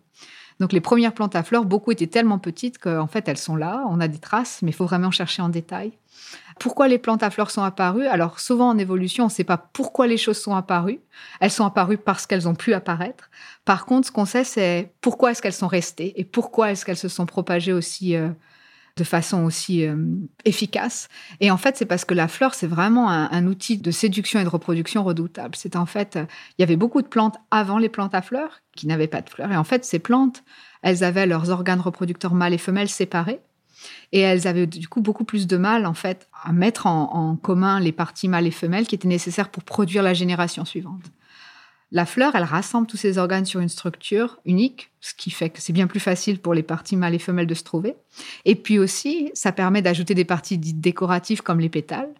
Donc 0.62 0.74
les 0.74 0.80
premières 0.80 1.14
plantes 1.14 1.36
à 1.36 1.42
fleurs, 1.42 1.66
beaucoup 1.66 1.92
étaient 1.92 2.06
tellement 2.06 2.38
petites 2.38 2.78
qu'en 2.78 3.08
fait 3.08 3.28
elles 3.28 3.40
sont 3.40 3.56
là, 3.56 3.84
on 3.90 4.00
a 4.00 4.08
des 4.08 4.20
traces, 4.20 4.62
mais 4.62 4.70
il 4.70 4.76
faut 4.76 4.86
vraiment 4.86 5.10
chercher 5.10 5.42
en 5.42 5.50
détail. 5.50 5.92
Pourquoi 6.60 6.88
les 6.88 7.00
plantes 7.00 7.24
à 7.24 7.32
fleurs 7.32 7.50
sont 7.50 7.64
apparues? 7.64 8.06
Alors 8.06 8.40
souvent 8.40 8.70
en 8.70 8.78
évolution, 8.78 9.24
on 9.24 9.28
ne 9.28 9.32
sait 9.32 9.44
pas 9.44 9.58
pourquoi 9.58 10.06
les 10.06 10.18
choses 10.18 10.40
sont 10.40 10.56
apparues. 10.56 11.00
Elles 11.40 11.50
sont 11.50 11.66
apparues 11.66 11.98
parce 11.98 12.28
qu'elles 12.28 12.48
ont 12.48 12.54
pu 12.54 12.76
apparaître. 12.76 13.32
Par 13.66 13.88
contre, 13.88 14.06
ce 14.06 14.12
qu'on 14.12 14.26
sait, 14.26 14.44
c'est 14.44 14.94
pourquoi 15.02 15.32
est-ce 15.32 15.42
qu'elles 15.42 15.52
sont 15.52 15.68
restées 15.68 16.14
et 16.22 16.26
pourquoi 16.26 16.72
est-ce 16.72 16.86
qu'elles 16.86 16.96
se 16.96 17.08
sont 17.08 17.26
propagées 17.26 17.74
aussi 17.74 18.16
euh, 18.16 18.30
de 18.98 19.04
façon 19.04 19.44
aussi 19.44 19.86
euh, 19.86 19.96
efficace. 20.46 21.08
Et 21.40 21.52
en 21.52 21.58
fait, 21.58 21.78
c'est 21.78 21.86
parce 21.86 22.06
que 22.06 22.14
la 22.14 22.28
fleur, 22.28 22.54
c'est 22.54 22.68
vraiment 22.68 23.10
un, 23.10 23.48
outil 23.48 23.78
de 23.78 23.92
séduction 23.92 24.40
et 24.40 24.44
de 24.44 24.50
reproduction 24.50 25.04
redoutable. 25.04 25.56
C'est 25.56 25.76
en 25.76 25.86
fait, 25.86 26.16
euh, 26.16 26.26
il 26.58 26.62
y 26.62 26.64
avait 26.64 26.76
beaucoup 26.76 27.02
de 27.02 27.08
plantes 27.08 27.38
avant 27.50 27.78
les 27.78 27.90
plantes 27.90 28.14
à 28.14 28.22
fleurs 28.22 28.62
qui 28.76 28.88
n'avaient 28.88 29.08
pas 29.08 29.22
de 29.22 29.30
fleurs. 29.30 29.52
Et 29.52 29.58
en 29.58 29.64
fait, 29.64 29.86
ces 29.86 30.00
plantes, 30.00 30.44
elles 30.82 31.04
avaient 31.04 31.26
leurs 31.26 31.50
organes 31.50 31.82
reproducteurs 31.82 32.34
mâles 32.34 32.54
et 32.54 32.58
femelles 32.58 32.90
séparés. 32.90 33.40
Et 34.12 34.20
elles 34.20 34.48
avaient 34.48 34.68
du 34.68 34.88
coup 34.88 35.02
beaucoup 35.02 35.24
plus 35.24 35.48
de 35.48 35.58
mal, 35.58 35.88
en 35.88 35.96
fait, 35.96 36.28
à 36.44 36.52
mettre 36.52 36.86
en 36.86 37.36
commun 37.36 37.80
les 37.80 37.92
parties 37.92 38.28
mâles 38.28 38.46
et 38.46 38.52
femelles 38.52 38.86
qui 38.86 38.94
étaient 38.94 39.08
nécessaires 39.08 39.50
pour 39.50 39.64
produire 39.64 40.04
la 40.04 40.14
génération 40.14 40.66
suivante. 40.66 41.02
La 41.94 42.06
fleur, 42.06 42.36
elle 42.36 42.44
rassemble 42.44 42.88
tous 42.88 42.98
ces 42.98 43.18
organes 43.18 43.46
sur 43.46 43.60
une 43.60 43.70
structure 43.70 44.40
unique, 44.46 44.92
ce 45.02 45.14
qui 45.14 45.30
fait 45.30 45.50
que 45.50 45.62
c'est 45.62 45.74
bien 45.74 45.88
plus 45.88 46.00
facile 46.00 46.40
pour 46.40 46.54
les 46.54 46.64
parties 46.64 46.96
mâles 46.96 47.16
et 47.16 47.20
femelles 47.20 47.48
de 47.48 47.54
se 47.54 47.64
trouver. 47.64 47.96
Et 48.46 48.56
puis 48.56 48.80
aussi, 48.80 49.30
ça 49.34 49.52
permet 49.52 49.82
d'ajouter 49.82 50.16
des 50.16 50.24
parties 50.24 50.58
dites 50.58 50.80
décoratives 50.80 51.42
comme 51.42 51.60
les 51.60 51.68
pétales, 51.68 52.14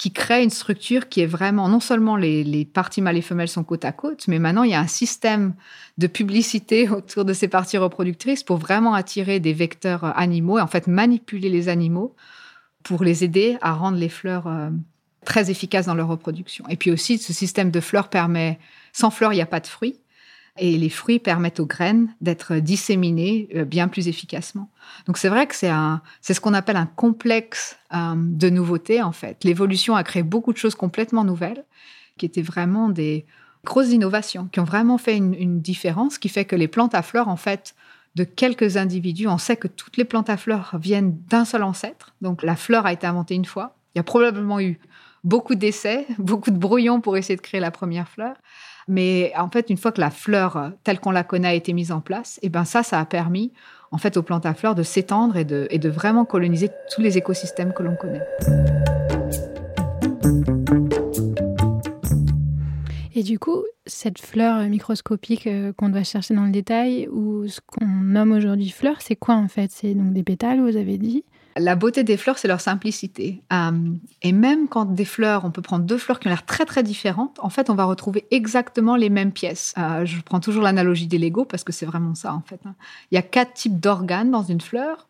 qui 0.00 0.12
créent 0.12 0.44
une 0.44 0.48
structure 0.50 1.10
qui 1.10 1.20
est 1.20 1.26
vraiment, 1.26 1.68
non 1.68 1.80
seulement 1.80 2.16
les, 2.16 2.64
parties 2.64 3.02
mâles 3.02 3.18
et 3.18 3.22
femelles 3.22 3.48
sont 3.48 3.64
côte 3.64 3.84
à 3.84 3.92
côte, 3.92 4.28
mais 4.28 4.38
maintenant 4.38 4.62
il 4.62 4.70
y 4.70 4.74
a 4.74 4.80
un 4.80 4.86
système 4.86 5.52
de 5.98 6.06
publicité 6.06 6.88
autour 6.88 7.26
de 7.26 7.34
ces 7.34 7.48
parties 7.48 7.76
reproductrices 7.76 8.42
pour 8.42 8.56
vraiment 8.56 8.94
attirer 8.94 9.40
des 9.40 9.52
vecteurs 9.52 10.04
animaux 10.16 10.58
et 10.58 10.62
en 10.62 10.66
fait 10.68 10.86
manipuler 10.86 11.50
les 11.50 11.68
animaux 11.68 12.14
pour 12.82 13.04
les 13.04 13.24
aider 13.24 13.58
à 13.60 13.74
rendre 13.74 13.98
les 13.98 14.08
fleurs 14.08 14.46
euh, 14.46 14.70
très 15.24 15.50
efficaces 15.50 15.86
dans 15.86 15.94
leur 15.94 16.08
reproduction. 16.08 16.64
Et 16.68 16.76
puis 16.76 16.90
aussi, 16.90 17.18
ce 17.18 17.32
système 17.32 17.70
de 17.70 17.80
fleurs 17.80 18.08
permet 18.08 18.58
sans 18.92 19.10
fleurs, 19.10 19.32
il 19.32 19.36
n'y 19.36 19.42
a 19.42 19.46
pas 19.46 19.60
de 19.60 19.66
fruits. 19.66 19.96
Et 20.58 20.76
les 20.76 20.90
fruits 20.90 21.20
permettent 21.20 21.60
aux 21.60 21.66
graines 21.66 22.08
d'être 22.20 22.56
disséminées 22.56 23.48
euh, 23.54 23.64
bien 23.64 23.88
plus 23.88 24.08
efficacement. 24.08 24.68
Donc 25.06 25.16
c'est 25.16 25.28
vrai 25.28 25.46
que 25.46 25.54
c'est 25.54 25.70
c'est 26.20 26.34
ce 26.34 26.40
qu'on 26.40 26.54
appelle 26.54 26.76
un 26.76 26.86
complexe 26.86 27.78
euh, 27.94 28.14
de 28.16 28.50
nouveautés 28.50 29.00
en 29.00 29.12
fait. 29.12 29.44
L'évolution 29.44 29.94
a 29.94 30.02
créé 30.02 30.22
beaucoup 30.22 30.52
de 30.52 30.58
choses 30.58 30.74
complètement 30.74 31.24
nouvelles, 31.24 31.64
qui 32.18 32.26
étaient 32.26 32.42
vraiment 32.42 32.88
des 32.88 33.26
grosses 33.64 33.90
innovations, 33.90 34.48
qui 34.50 34.60
ont 34.60 34.64
vraiment 34.64 34.98
fait 34.98 35.16
une, 35.16 35.34
une 35.34 35.60
différence, 35.60 36.18
qui 36.18 36.28
fait 36.28 36.44
que 36.44 36.56
les 36.56 36.68
plantes 36.68 36.94
à 36.94 37.02
fleurs 37.02 37.28
en 37.28 37.36
fait 37.36 37.74
de 38.16 38.24
quelques 38.24 38.76
individus, 38.76 39.28
on 39.28 39.38
sait 39.38 39.56
que 39.56 39.68
toutes 39.68 39.96
les 39.96 40.04
plantes 40.04 40.30
à 40.30 40.36
fleurs 40.36 40.76
viennent 40.80 41.16
d'un 41.28 41.44
seul 41.44 41.62
ancêtre. 41.62 42.14
Donc 42.20 42.42
la 42.42 42.56
fleur 42.56 42.86
a 42.86 42.92
été 42.92 43.06
inventée 43.06 43.34
une 43.34 43.44
fois. 43.44 43.76
Il 43.94 43.98
y 43.98 44.00
a 44.00 44.04
probablement 44.04 44.60
eu 44.60 44.80
beaucoup 45.24 45.54
d'essais, 45.54 46.06
beaucoup 46.18 46.50
de 46.50 46.58
brouillons 46.58 47.00
pour 47.00 47.16
essayer 47.16 47.36
de 47.36 47.40
créer 47.40 47.60
la 47.60 47.70
première 47.70 48.08
fleur. 48.08 48.34
Mais 48.88 49.32
en 49.36 49.48
fait, 49.48 49.70
une 49.70 49.76
fois 49.76 49.92
que 49.92 50.00
la 50.00 50.10
fleur 50.10 50.56
euh, 50.56 50.70
telle 50.84 51.00
qu'on 51.00 51.10
la 51.10 51.24
connaît 51.24 51.48
a 51.48 51.54
été 51.54 51.72
mise 51.72 51.92
en 51.92 52.00
place, 52.00 52.38
et 52.42 52.46
eh 52.46 52.48
ben 52.48 52.64
ça, 52.64 52.82
ça 52.82 52.98
a 52.98 53.04
permis 53.04 53.52
en 53.92 53.98
fait 53.98 54.16
aux 54.16 54.22
plantes 54.22 54.46
à 54.46 54.54
fleurs 54.54 54.74
de 54.74 54.82
s'étendre 54.82 55.36
et 55.36 55.44
de, 55.44 55.66
et 55.70 55.78
de 55.78 55.88
vraiment 55.88 56.24
coloniser 56.24 56.70
tous 56.94 57.00
les 57.00 57.18
écosystèmes 57.18 57.72
que 57.72 57.82
l'on 57.82 57.96
connaît. 57.96 58.22
Et 63.14 63.22
du 63.22 63.38
coup, 63.38 63.64
cette 63.86 64.20
fleur 64.20 64.66
microscopique 64.68 65.46
euh, 65.46 65.72
qu'on 65.76 65.88
doit 65.88 66.04
chercher 66.04 66.34
dans 66.34 66.44
le 66.44 66.52
détail, 66.52 67.08
ou 67.08 67.46
ce 67.48 67.60
qu'on 67.60 67.84
nomme 67.84 68.32
aujourd'hui 68.32 68.70
fleur, 68.70 69.02
c'est 69.02 69.16
quoi 69.16 69.34
en 69.34 69.48
fait? 69.48 69.70
C'est 69.70 69.94
donc 69.94 70.12
des 70.12 70.22
pétales, 70.22 70.60
vous 70.60 70.76
avez 70.76 70.96
dit 70.96 71.24
la 71.56 71.74
beauté 71.74 72.04
des 72.04 72.16
fleurs, 72.16 72.38
c'est 72.38 72.48
leur 72.48 72.60
simplicité. 72.60 73.42
Euh, 73.52 73.70
et 74.22 74.32
même 74.32 74.68
quand 74.68 74.84
des 74.84 75.04
fleurs, 75.04 75.44
on 75.44 75.50
peut 75.50 75.62
prendre 75.62 75.84
deux 75.84 75.98
fleurs 75.98 76.20
qui 76.20 76.28
ont 76.28 76.30
l'air 76.30 76.46
très 76.46 76.64
très 76.64 76.82
différentes, 76.82 77.38
en 77.40 77.50
fait, 77.50 77.70
on 77.70 77.74
va 77.74 77.84
retrouver 77.84 78.26
exactement 78.30 78.96
les 78.96 79.10
mêmes 79.10 79.32
pièces. 79.32 79.74
Euh, 79.78 80.04
je 80.04 80.20
prends 80.20 80.40
toujours 80.40 80.62
l'analogie 80.62 81.06
des 81.06 81.18
Lego 81.18 81.44
parce 81.44 81.64
que 81.64 81.72
c'est 81.72 81.86
vraiment 81.86 82.14
ça 82.14 82.34
en 82.34 82.42
fait. 82.42 82.60
Hein. 82.64 82.74
Il 83.10 83.16
y 83.16 83.18
a 83.18 83.22
quatre 83.22 83.54
types 83.54 83.78
d'organes 83.80 84.30
dans 84.30 84.42
une 84.42 84.60
fleur. 84.60 85.08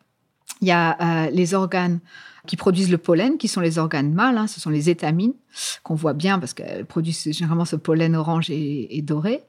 Il 0.63 0.69
y 0.69 0.73
a 0.73 1.31
les 1.31 1.55
organes 1.55 2.01
qui 2.47 2.57
produisent 2.57 2.91
le 2.91 2.99
pollen, 2.99 3.39
qui 3.39 3.49
sont 3.49 3.61
les 3.61 3.79
organes 3.79 4.13
mâles, 4.13 4.37
hein, 4.37 4.47
ce 4.47 4.61
sont 4.61 4.71
les 4.71 4.91
étamines, 4.91 5.35
qu'on 5.83 5.95
voit 5.95 6.13
bien 6.13 6.39
parce 6.39 6.55
qu'elles 6.55 6.85
produisent 6.85 7.33
généralement 7.33 7.65
ce 7.65 7.77
pollen 7.77 8.17
orange 8.17 8.51
et, 8.51 9.03
doré. 9.03 9.43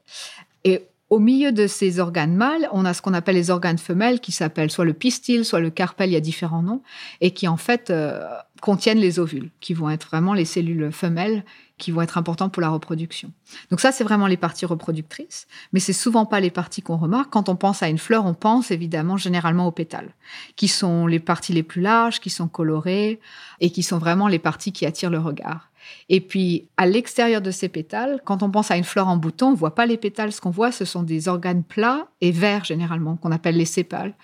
Au 1.12 1.18
milieu 1.18 1.52
de 1.52 1.66
ces 1.66 2.00
organes 2.00 2.34
mâles, 2.34 2.70
on 2.72 2.86
a 2.86 2.94
ce 2.94 3.02
qu'on 3.02 3.12
appelle 3.12 3.34
les 3.34 3.50
organes 3.50 3.76
femelles, 3.76 4.18
qui 4.18 4.32
s'appellent 4.32 4.70
soit 4.70 4.86
le 4.86 4.94
pistil, 4.94 5.44
soit 5.44 5.60
le 5.60 5.68
carpel, 5.68 6.08
il 6.08 6.14
y 6.14 6.16
a 6.16 6.20
différents 6.20 6.62
noms, 6.62 6.80
et 7.20 7.32
qui 7.32 7.46
en 7.48 7.58
fait 7.58 7.90
euh, 7.90 8.26
contiennent 8.62 8.98
les 8.98 9.18
ovules, 9.18 9.50
qui 9.60 9.74
vont 9.74 9.90
être 9.90 10.06
vraiment 10.06 10.32
les 10.32 10.46
cellules 10.46 10.90
femelles 10.90 11.44
qui 11.76 11.90
vont 11.90 12.00
être 12.00 12.16
importants 12.16 12.48
pour 12.48 12.62
la 12.62 12.70
reproduction. 12.70 13.30
Donc 13.70 13.80
ça, 13.80 13.92
c'est 13.92 14.04
vraiment 14.04 14.26
les 14.26 14.38
parties 14.38 14.64
reproductrices, 14.64 15.48
mais 15.74 15.80
c'est 15.80 15.92
souvent 15.92 16.24
pas 16.24 16.40
les 16.40 16.50
parties 16.50 16.80
qu'on 16.80 16.96
remarque. 16.96 17.30
Quand 17.30 17.50
on 17.50 17.56
pense 17.56 17.82
à 17.82 17.88
une 17.88 17.98
fleur, 17.98 18.24
on 18.24 18.34
pense 18.34 18.70
évidemment 18.70 19.18
généralement 19.18 19.66
aux 19.66 19.72
pétales, 19.72 20.14
qui 20.56 20.68
sont 20.68 21.06
les 21.06 21.20
parties 21.20 21.52
les 21.52 21.64
plus 21.64 21.82
larges, 21.82 22.20
qui 22.20 22.30
sont 22.30 22.48
colorées 22.48 23.20
et 23.60 23.70
qui 23.70 23.82
sont 23.82 23.98
vraiment 23.98 24.28
les 24.28 24.38
parties 24.38 24.72
qui 24.72 24.86
attirent 24.86 25.10
le 25.10 25.18
regard. 25.18 25.71
Et 26.08 26.20
puis, 26.20 26.68
à 26.76 26.86
l'extérieur 26.86 27.40
de 27.40 27.50
ces 27.50 27.68
pétales, 27.68 28.20
quand 28.24 28.42
on 28.42 28.50
pense 28.50 28.70
à 28.70 28.76
une 28.76 28.84
fleur 28.84 29.08
en 29.08 29.16
bouton, 29.16 29.48
on 29.48 29.54
voit 29.54 29.74
pas 29.74 29.86
les 29.86 29.96
pétales. 29.96 30.32
Ce 30.32 30.40
qu'on 30.40 30.50
voit, 30.50 30.72
ce 30.72 30.84
sont 30.84 31.02
des 31.02 31.28
organes 31.28 31.62
plats 31.62 32.08
et 32.20 32.30
verts 32.30 32.64
généralement, 32.64 33.16
qu'on 33.16 33.32
appelle 33.32 33.56
les 33.56 33.64
sépales. 33.64 34.14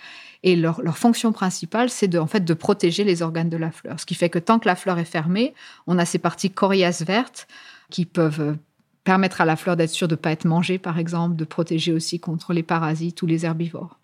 Et 0.43 0.55
leur, 0.55 0.81
fonction 0.97 1.33
principale, 1.33 1.91
c'est 1.91 2.09
de, 2.09 2.19
en 2.19 2.27
fait, 2.27 2.45
de 2.45 2.55
protéger 2.55 3.05
les 3.05 3.23
organes 3.23 3.49
de 3.49 3.57
la 3.57 3.71
fleur. 3.71 3.99
Ce 3.99 4.07
qui 4.07 4.15
fait 4.15 4.31
que 4.31 4.39
tant 4.39 4.59
que 4.59 4.69
la 4.69 4.77
fleur 4.77 4.99
est 4.99 5.05
fermée, 5.05 5.55
on 5.87 5.99
a 5.99 6.05
ces 6.05 6.19
parties 6.19 6.51
coriaces 6.51 7.03
vertes 7.03 7.49
qui 7.91 8.05
peuvent 8.05 8.57
permettre 9.03 9.41
à 9.41 9.45
la 9.45 9.57
fleur 9.57 9.77
d'être 9.77 9.91
sûre 9.91 10.07
de 10.07 10.15
ne 10.15 10.17
pas 10.17 10.31
être 10.31 10.45
mangée, 10.45 10.79
par 10.79 10.99
exemple, 10.99 11.35
de 11.35 11.45
protéger 11.45 11.93
aussi 11.93 12.21
contre 12.21 12.53
les 12.53 12.63
parasites 12.63 13.23
ou 13.23 13.27
les 13.27 13.47
herbivores. 13.47 13.99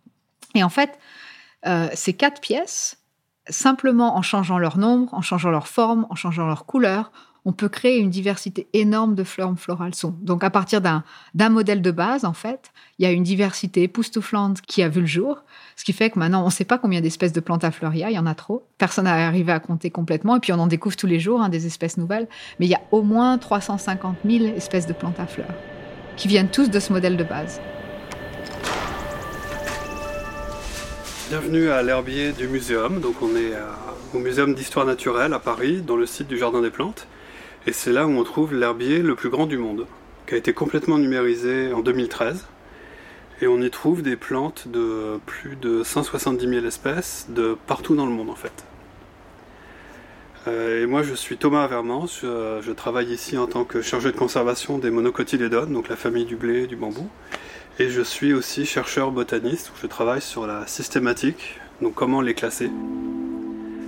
Et 0.55 0.65
en 0.65 0.71
fait, 0.71 0.99
euh, 1.67 1.89
ces 1.95 2.15
quatre 2.15 2.41
pièces, 2.41 2.99
simplement 3.49 4.17
en 4.17 4.23
changeant 4.23 4.59
leur 4.59 4.79
nombre, 4.79 5.13
en 5.15 5.23
changeant 5.23 5.51
leur 5.51 5.69
forme, 5.69 6.07
en 6.11 6.15
changeant 6.15 6.47
leur 6.47 6.67
couleur, 6.67 7.13
on 7.45 7.53
peut 7.53 7.69
créer 7.69 7.99
une 7.99 8.11
diversité 8.11 8.69
énorme 8.73 9.15
de 9.15 9.25
fleurs 9.25 9.53
florales. 9.59 9.93
Donc 10.23 10.43
à 10.45 10.51
partir 10.51 10.81
d'un 10.81 11.49
modèle 11.51 11.83
de 11.83 11.91
base, 11.91 12.25
en 12.25 12.33
fait, 12.33 12.73
il 12.99 13.05
y 13.05 13.07
a 13.07 13.13
une 13.13 13.23
diversité 13.23 13.83
époustouflante 13.83 14.63
qui 14.63 14.83
a 14.83 14.89
vu 14.89 15.01
le 15.01 15.07
jour, 15.07 15.43
ce 15.77 15.85
qui 15.85 15.93
fait 15.93 16.11
que 16.11 16.19
maintenant 16.19 16.43
on 16.43 16.47
ne 16.47 16.51
sait 16.51 16.65
pas 16.65 16.79
combien 16.79 17.01
d'espèces 17.01 17.33
de 17.33 17.41
plantes 17.41 17.65
à 17.65 17.71
fleurs 17.71 17.95
il 17.95 18.01
y 18.01 18.05
a, 18.05 18.11
il 18.11 18.15
y 18.15 18.19
en 18.19 18.27
a 18.27 18.35
trop. 18.35 18.67
Personne 18.79 19.05
n'a 19.05 19.27
arrivé 19.27 19.53
à 19.53 19.61
compter 19.61 19.91
complètement, 19.91 20.37
et 20.37 20.41
puis 20.41 20.53
on 20.53 20.59
en 20.59 20.67
découvre 20.67 20.97
tous 20.97 21.07
les 21.07 21.21
jours 21.21 21.43
hein, 21.43 21.51
des 21.51 21.67
espèces 21.67 21.99
nouvelles, 21.99 22.29
mais 22.59 22.67
il 22.67 22.71
y 22.71 22.75
a 22.75 22.81
au 22.93 23.03
moins 23.03 23.37
350 23.37 24.17
000 24.25 24.45
espèces 24.57 24.87
de 24.87 24.93
plantes 24.93 25.21
à 25.21 25.27
fleurs 25.27 25.55
qui 26.17 26.29
viennent 26.29 26.51
tous 26.51 26.71
de 26.71 26.81
ce 26.81 26.93
modèle 26.93 27.17
de 27.17 27.25
base. 27.25 27.61
Bienvenue 31.29 31.69
à 31.71 31.83
l'herbier 31.83 32.33
du 32.33 32.47
muséum. 32.47 33.01
Donc 33.01 33.17
on 33.21 33.35
est 33.35 33.53
au 34.15 34.19
Muséum 34.19 34.55
d'histoire 34.55 34.87
naturelle 34.87 35.33
à 35.33 35.41
Paris, 35.41 35.83
dans 35.83 35.97
le 35.97 36.07
site 36.07 36.29
du 36.29 36.39
Jardin 36.39 36.61
des 36.61 36.71
Plantes. 36.71 37.09
Et 37.67 37.73
c'est 37.73 37.93
là 37.93 38.07
où 38.07 38.11
on 38.11 38.25
trouve 38.25 38.55
l'herbier 38.55 38.99
le 38.99 39.15
plus 39.15 39.31
grand 39.31 39.47
du 39.47 39.57
monde, 39.57 39.87
qui 40.27 40.35
a 40.35 40.37
été 40.37 40.53
complètement 40.53 40.99
numérisé 40.99 41.73
en 41.73 41.81
2013. 41.81 42.47
Et 43.41 43.47
on 43.47 43.61
y 43.61 43.71
trouve 43.71 44.03
des 44.03 44.17
plantes 44.17 44.69
de 44.69 45.19
plus 45.27 45.57
de 45.57 45.83
170 45.83 46.47
000 46.47 46.67
espèces 46.67 47.27
de 47.31 47.57
partout 47.67 47.97
dans 47.97 48.07
le 48.07 48.13
monde 48.13 48.31
en 48.31 48.37
fait. 48.37 48.65
Euh, 50.47 50.83
et 50.83 50.87
moi 50.87 51.03
je 51.03 51.15
suis 51.15 51.37
Thomas 51.39 51.67
Vermans, 51.67 52.07
je, 52.07 52.71
travaille 52.73 53.11
ici 53.11 53.39
en 53.39 53.47
tant 53.47 53.65
que 53.65 53.81
chargé 53.81 54.13
de 54.13 54.17
conservation 54.17 54.79
des 54.79 54.91
monocotylédones, 54.91 55.73
donc 55.73 55.89
la 55.89 55.97
famille 55.97 56.27
du 56.27 56.37
blé 56.37 56.65
et 56.65 56.67
du 56.67 56.77
bambou. 56.77 57.09
Et 57.79 57.89
je 57.89 58.03
suis 58.03 58.35
aussi 58.35 58.67
chercheur 58.67 59.11
botaniste, 59.11 59.73
où 59.75 59.79
je 59.81 59.87
travaille 59.87 60.21
sur 60.21 60.47
la 60.47 60.67
systématique, 60.67 61.59
donc 61.81 61.95
comment 61.95 62.21
les 62.21 62.35
classer. 62.35 62.71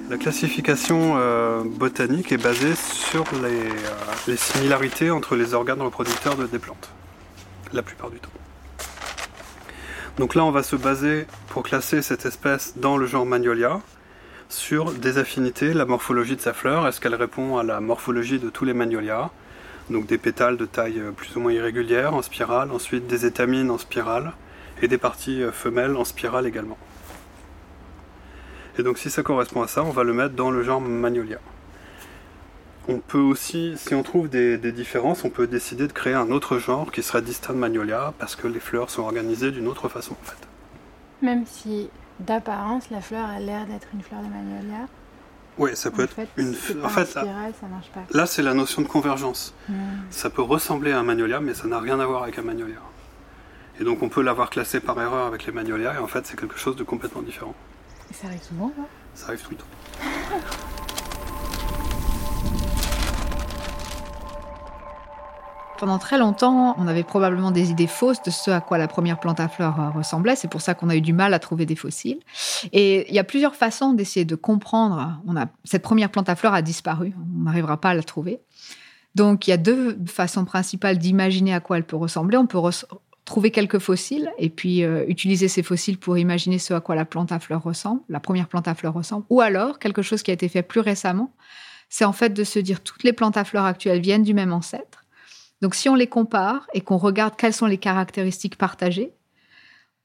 La 0.08 0.18
classification 0.18 1.14
euh, 1.16 1.64
botanique 1.64 2.30
est 2.30 2.40
basée 2.40 2.76
sur 2.76 3.24
euh, 3.42 3.70
les, 4.28 4.36
similarités 4.36 5.10
entre 5.10 5.34
les 5.34 5.52
organes 5.52 5.82
reproducteurs 5.82 6.36
de, 6.36 6.46
des 6.46 6.60
plantes, 6.60 6.90
la 7.72 7.82
plupart 7.82 8.10
du 8.10 8.20
temps. 8.20 8.30
Donc 10.16 10.36
là, 10.36 10.44
on 10.44 10.52
va 10.52 10.62
se 10.62 10.76
baser 10.76 11.26
pour 11.48 11.64
classer 11.64 12.02
cette 12.02 12.24
espèce 12.24 12.74
dans 12.76 12.96
le 12.96 13.06
genre 13.06 13.26
Magnolia 13.26 13.80
sur 14.48 14.92
des 14.92 15.18
affinités, 15.18 15.74
la 15.74 15.86
morphologie 15.86 16.36
de 16.36 16.40
sa 16.40 16.52
fleur, 16.52 16.86
est-ce 16.86 17.00
qu'elle 17.00 17.16
répond 17.16 17.58
à 17.58 17.64
la 17.64 17.80
morphologie 17.80 18.38
de 18.38 18.48
tous 18.48 18.64
les 18.64 18.74
Magnolias, 18.74 19.30
donc 19.90 20.06
des 20.06 20.18
pétales 20.18 20.56
de 20.56 20.66
taille 20.66 21.00
euh, 21.00 21.10
plus 21.10 21.34
ou 21.34 21.40
moins 21.40 21.52
irrégulière 21.52 22.14
en 22.14 22.22
spirale, 22.22 22.70
ensuite 22.70 23.08
des 23.08 23.26
étamines 23.26 23.72
en 23.72 23.78
spirale 23.78 24.34
et 24.82 24.86
des 24.86 24.98
parties 24.98 25.42
femelles 25.52 25.96
en 25.96 26.04
spirale 26.04 26.46
également. 26.46 26.78
Et 28.78 28.82
donc 28.82 28.98
si 28.98 29.10
ça 29.10 29.22
correspond 29.22 29.62
à 29.62 29.68
ça, 29.68 29.82
on 29.82 29.90
va 29.90 30.04
le 30.04 30.12
mettre 30.12 30.34
dans 30.34 30.50
le 30.50 30.62
genre 30.62 30.80
Magnolia. 30.80 31.38
On 32.88 32.98
peut 32.98 33.18
aussi, 33.18 33.74
si 33.76 33.94
on 33.94 34.02
trouve 34.02 34.28
des, 34.28 34.58
différences, 34.72 35.24
on 35.24 35.30
peut 35.30 35.46
décider 35.46 35.88
de 35.88 35.92
créer 35.92 36.14
un 36.14 36.30
autre 36.30 36.58
genre 36.58 36.92
qui 36.92 37.02
serait 37.02 37.22
distinct 37.22 37.54
de 37.54 37.58
Magnolia 37.58 38.14
parce 38.18 38.36
que 38.36 38.46
les 38.46 38.60
fleurs 38.60 38.90
sont 38.90 39.02
organisées 39.02 39.50
d'une 39.50 39.66
autre 39.66 39.88
façon 39.88 40.12
en 40.12 40.24
fait. 40.24 40.38
Même 41.22 41.44
si 41.46 41.88
d'apparence 42.20 42.90
la 42.90 43.00
fleur 43.00 43.28
a 43.28 43.40
l'air 43.40 43.66
d'être 43.66 43.88
une 43.92 44.02
fleur 44.02 44.20
de 44.20 44.28
Magnolia. 44.28 44.86
Oui, 45.58 45.70
ça 45.74 45.90
peut 45.90 46.02
être 46.02 46.16
une. 46.36 46.54
En 46.84 46.88
fait, 46.90 47.06
ça 47.06 47.24
marche 47.24 47.90
pas. 47.94 48.04
Là, 48.10 48.26
c'est 48.26 48.42
la 48.42 48.52
notion 48.52 48.82
de 48.82 48.86
convergence. 48.86 49.54
Hmm. 49.68 49.74
Ça 50.10 50.28
peut 50.28 50.42
ressembler 50.42 50.92
à 50.92 50.98
un 50.98 51.02
magnolia, 51.02 51.40
mais 51.40 51.54
ça 51.54 51.66
n'a 51.66 51.80
rien 51.80 51.98
à 51.98 52.04
voir 52.04 52.24
avec 52.24 52.38
un 52.38 52.42
magnolia. 52.42 52.76
Et 53.80 53.84
donc, 53.84 54.02
on 54.02 54.10
peut 54.10 54.22
l'avoir 54.22 54.50
classé 54.50 54.80
par 54.80 55.00
erreur 55.00 55.26
avec 55.26 55.46
les 55.46 55.52
magnolias, 55.52 55.94
et 55.94 55.98
en 55.98 56.06
fait, 56.06 56.26
c'est 56.26 56.38
quelque 56.38 56.58
chose 56.58 56.76
de 56.76 56.82
complètement 56.82 57.22
différent. 57.22 57.54
Et 58.10 58.14
ça 58.14 58.26
arrive 58.28 58.42
souvent, 58.42 58.72
là 58.76 58.84
Ça 59.14 59.28
arrive 59.28 59.42
tout 59.42 59.50
le 59.50 59.56
temps. 59.56 59.64
Pendant 65.78 65.98
très 65.98 66.16
longtemps, 66.16 66.74
on 66.78 66.86
avait 66.86 67.02
probablement 67.02 67.50
des 67.50 67.70
idées 67.70 67.86
fausses 67.86 68.22
de 68.22 68.30
ce 68.30 68.50
à 68.50 68.60
quoi 68.60 68.78
la 68.78 68.88
première 68.88 69.20
plante 69.20 69.40
à 69.40 69.48
fleurs 69.48 69.78
euh, 69.78 69.90
ressemblait. 69.90 70.34
C'est 70.34 70.48
pour 70.48 70.62
ça 70.62 70.74
qu'on 70.74 70.88
a 70.88 70.96
eu 70.96 71.02
du 71.02 71.12
mal 71.12 71.34
à 71.34 71.38
trouver 71.38 71.66
des 71.66 71.76
fossiles. 71.76 72.20
Et 72.72 73.06
il 73.10 73.14
y 73.14 73.18
a 73.18 73.24
plusieurs 73.24 73.54
façons 73.54 73.92
d'essayer 73.92 74.24
de 74.24 74.34
comprendre. 74.36 75.20
On 75.26 75.36
a, 75.36 75.46
cette 75.64 75.82
première 75.82 76.10
plante 76.10 76.30
à 76.30 76.36
fleurs 76.36 76.54
a 76.54 76.62
disparu. 76.62 77.12
On 77.18 77.44
n'arrivera 77.44 77.78
pas 77.78 77.90
à 77.90 77.94
la 77.94 78.02
trouver. 78.02 78.40
Donc, 79.14 79.46
il 79.46 79.50
y 79.50 79.52
a 79.52 79.58
deux 79.58 79.98
façons 80.06 80.44
principales 80.44 80.98
d'imaginer 80.98 81.54
à 81.54 81.60
quoi 81.60 81.76
elle 81.76 81.84
peut 81.84 81.96
ressembler. 81.96 82.36
On 82.36 82.46
peut 82.46 82.58
trouver 83.26 83.50
quelques 83.50 83.80
fossiles 83.80 84.32
et 84.38 84.48
puis 84.48 84.82
euh, 84.82 85.04
utiliser 85.08 85.48
ces 85.48 85.62
fossiles 85.62 85.98
pour 85.98 86.16
imaginer 86.16 86.58
ce 86.58 86.72
à 86.72 86.80
quoi 86.80 86.94
la 86.94 87.04
plante 87.04 87.32
à 87.32 87.38
fleurs 87.38 87.62
ressemble, 87.62 88.00
la 88.08 88.20
première 88.20 88.48
plante 88.48 88.68
à 88.68 88.74
fleurs 88.74 88.94
ressemble. 88.94 89.26
Ou 89.28 89.42
alors, 89.42 89.78
quelque 89.78 90.00
chose 90.00 90.22
qui 90.22 90.30
a 90.30 90.34
été 90.34 90.48
fait 90.48 90.62
plus 90.62 90.80
récemment, 90.80 91.34
c'est 91.90 92.04
en 92.04 92.12
fait 92.12 92.30
de 92.30 92.44
se 92.44 92.58
dire 92.58 92.80
toutes 92.82 93.02
les 93.02 93.12
plantes 93.12 93.36
à 93.36 93.44
fleurs 93.44 93.64
actuelles 93.64 94.00
viennent 94.00 94.22
du 94.22 94.32
même 94.32 94.52
ancêtre. 94.52 95.04
Donc 95.60 95.74
si 95.74 95.88
on 95.88 95.94
les 95.94 96.06
compare 96.06 96.66
et 96.72 96.80
qu'on 96.80 96.96
regarde 96.96 97.34
quelles 97.36 97.52
sont 97.52 97.66
les 97.66 97.78
caractéristiques 97.78 98.56
partagées, 98.56 99.12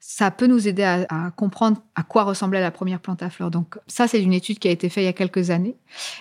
ça 0.03 0.31
peut 0.31 0.47
nous 0.47 0.67
aider 0.67 0.81
à, 0.81 1.31
comprendre 1.35 1.79
à 1.93 2.01
quoi 2.01 2.23
ressemblait 2.23 2.59
la 2.59 2.71
première 2.71 2.99
plante 2.99 3.21
à 3.21 3.29
fleurs. 3.29 3.51
Donc 3.51 3.77
ça, 3.85 4.07
c'est 4.07 4.21
une 4.21 4.33
étude 4.33 4.57
qui 4.57 4.67
a 4.67 4.71
été 4.71 4.89
faite 4.89 5.03
il 5.03 5.05
y 5.05 5.09
a 5.09 5.13
quelques 5.13 5.51
années. 5.51 5.75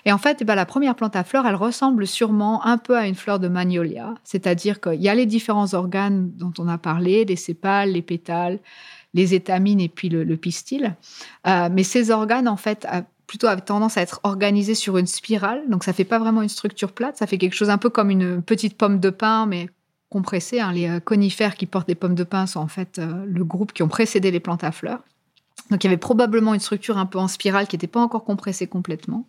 Et 0.05 0.13
en 0.13 0.19
fait, 0.19 0.37
eh 0.43 0.45
ben, 0.45 0.55
la 0.55 0.67
première 0.67 0.95
plante 0.95 1.17
à 1.17 1.25
fleurs, 1.25 1.47
elle 1.47 1.55
ressemble 1.55 2.07
sûrement 2.07 2.65
un 2.67 2.77
peu 2.77 2.95
à 2.95 3.07
une 3.07 3.15
fleur 3.15 3.41
de 3.41 3.49
magnolia, 3.49 4.15
c'est-à-dire 4.23 4.83
qu'il 4.83 5.01
y 5.01 5.09
a 5.09 5.15
les 5.15 5.25
différents 5.25 5.73
organes 5.73 6.31
dont 6.37 6.53
on 6.59 6.69
a 6.69 6.77
parlé, 6.77 7.25
les 7.25 7.37
sépales, 7.37 7.93
les 7.93 8.03
pétales, 8.03 8.59
les 9.15 9.33
étamines 9.33 9.81
et 9.81 9.89
puis 9.89 10.11
le, 10.11 10.37
pistil. 10.37 10.95
Euh, 11.47 11.71
mais 11.73 11.83
ces 11.83 12.11
organes, 12.11 12.49
en 12.49 12.59
fait, 12.59 12.87
plutôt 13.27 13.47
avaient 13.47 13.63
tendance 13.63 13.97
à 13.97 14.03
être 14.03 14.21
organisés 14.25 14.75
sur 14.75 14.99
une 14.99 15.07
spirale. 15.07 15.63
Donc 15.71 15.85
ça 15.85 15.95
fait 15.95 16.05
pas 16.05 16.19
vraiment 16.19 16.43
une 16.43 16.51
structure 16.51 16.93
plate, 16.93 17.17
ça 17.17 17.27
fait 17.27 17.39
quelque 17.39 17.55
chose 17.55 17.71
un 17.71 17.79
peu 17.79 17.89
comme 17.89 18.11
une 18.11 18.43
petite 18.43 18.77
pomme 18.77 19.01
de 19.01 19.09
pin, 19.09 19.47
mais 19.47 19.71
Hein. 20.13 20.73
Les 20.73 20.89
euh, 20.89 21.01
conifères 21.01 21.57
qui 21.57 21.67
portent 21.67 21.89
des 21.89 21.95
pommes 21.95 22.15
de 22.15 22.25
pin 22.25 22.47
sont 22.47 22.61
en 22.61 22.69
fait 22.69 22.99
euh, 22.99 23.25
le 23.27 23.45
groupe 23.45 23.73
qui 23.73 23.83
ont 23.83 23.89
précédé 23.89 24.31
les 24.31 24.41
plantes 24.41 24.65
à 24.65 24.73
fleurs. 24.73 25.01
Donc 25.71 25.85
il 25.85 25.87
y 25.87 25.91
avait 25.91 25.97
probablement 25.97 26.55
une 26.55 26.61
structure 26.61 26.99
un 26.99 27.07
peu 27.07 27.19
en 27.19 27.29
spirale 27.29 27.67
qui 27.69 27.77
n'était 27.77 27.87
pas 27.87 28.01
encore 28.01 28.25
compressée 28.25 28.67
complètement. 28.67 29.27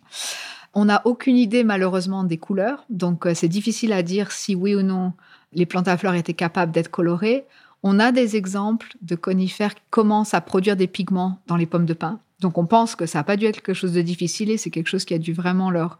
On 0.74 0.86
n'a 0.86 1.02
aucune 1.04 1.36
idée 1.36 1.64
malheureusement 1.64 2.24
des 2.24 2.38
couleurs, 2.38 2.84
donc 2.88 3.26
euh, 3.26 3.34
c'est 3.34 3.48
difficile 3.48 3.92
à 3.92 4.02
dire 4.02 4.32
si 4.32 4.54
oui 4.54 4.74
ou 4.74 4.82
non 4.82 5.12
les 5.52 5.66
plantes 5.66 5.88
à 5.88 5.98
fleurs 5.98 6.14
étaient 6.14 6.32
capables 6.32 6.72
d'être 6.72 6.90
colorées. 6.90 7.44
On 7.82 8.00
a 8.00 8.10
des 8.10 8.36
exemples 8.36 8.94
de 9.02 9.14
conifères 9.16 9.74
qui 9.74 9.82
commencent 9.90 10.34
à 10.34 10.40
produire 10.40 10.76
des 10.76 10.86
pigments 10.86 11.38
dans 11.46 11.56
les 11.56 11.66
pommes 11.66 11.84
de 11.84 11.94
pin. 11.94 12.20
Donc 12.40 12.56
on 12.56 12.64
pense 12.66 12.96
que 12.96 13.06
ça 13.06 13.18
n'a 13.18 13.24
pas 13.24 13.36
dû 13.36 13.44
être 13.44 13.56
quelque 13.56 13.74
chose 13.74 13.92
de 13.92 14.02
difficile 14.02 14.50
et 14.50 14.56
c'est 14.56 14.70
quelque 14.70 14.88
chose 14.88 15.04
qui 15.04 15.14
a 15.14 15.18
dû 15.18 15.32
vraiment 15.32 15.70
leur, 15.70 15.98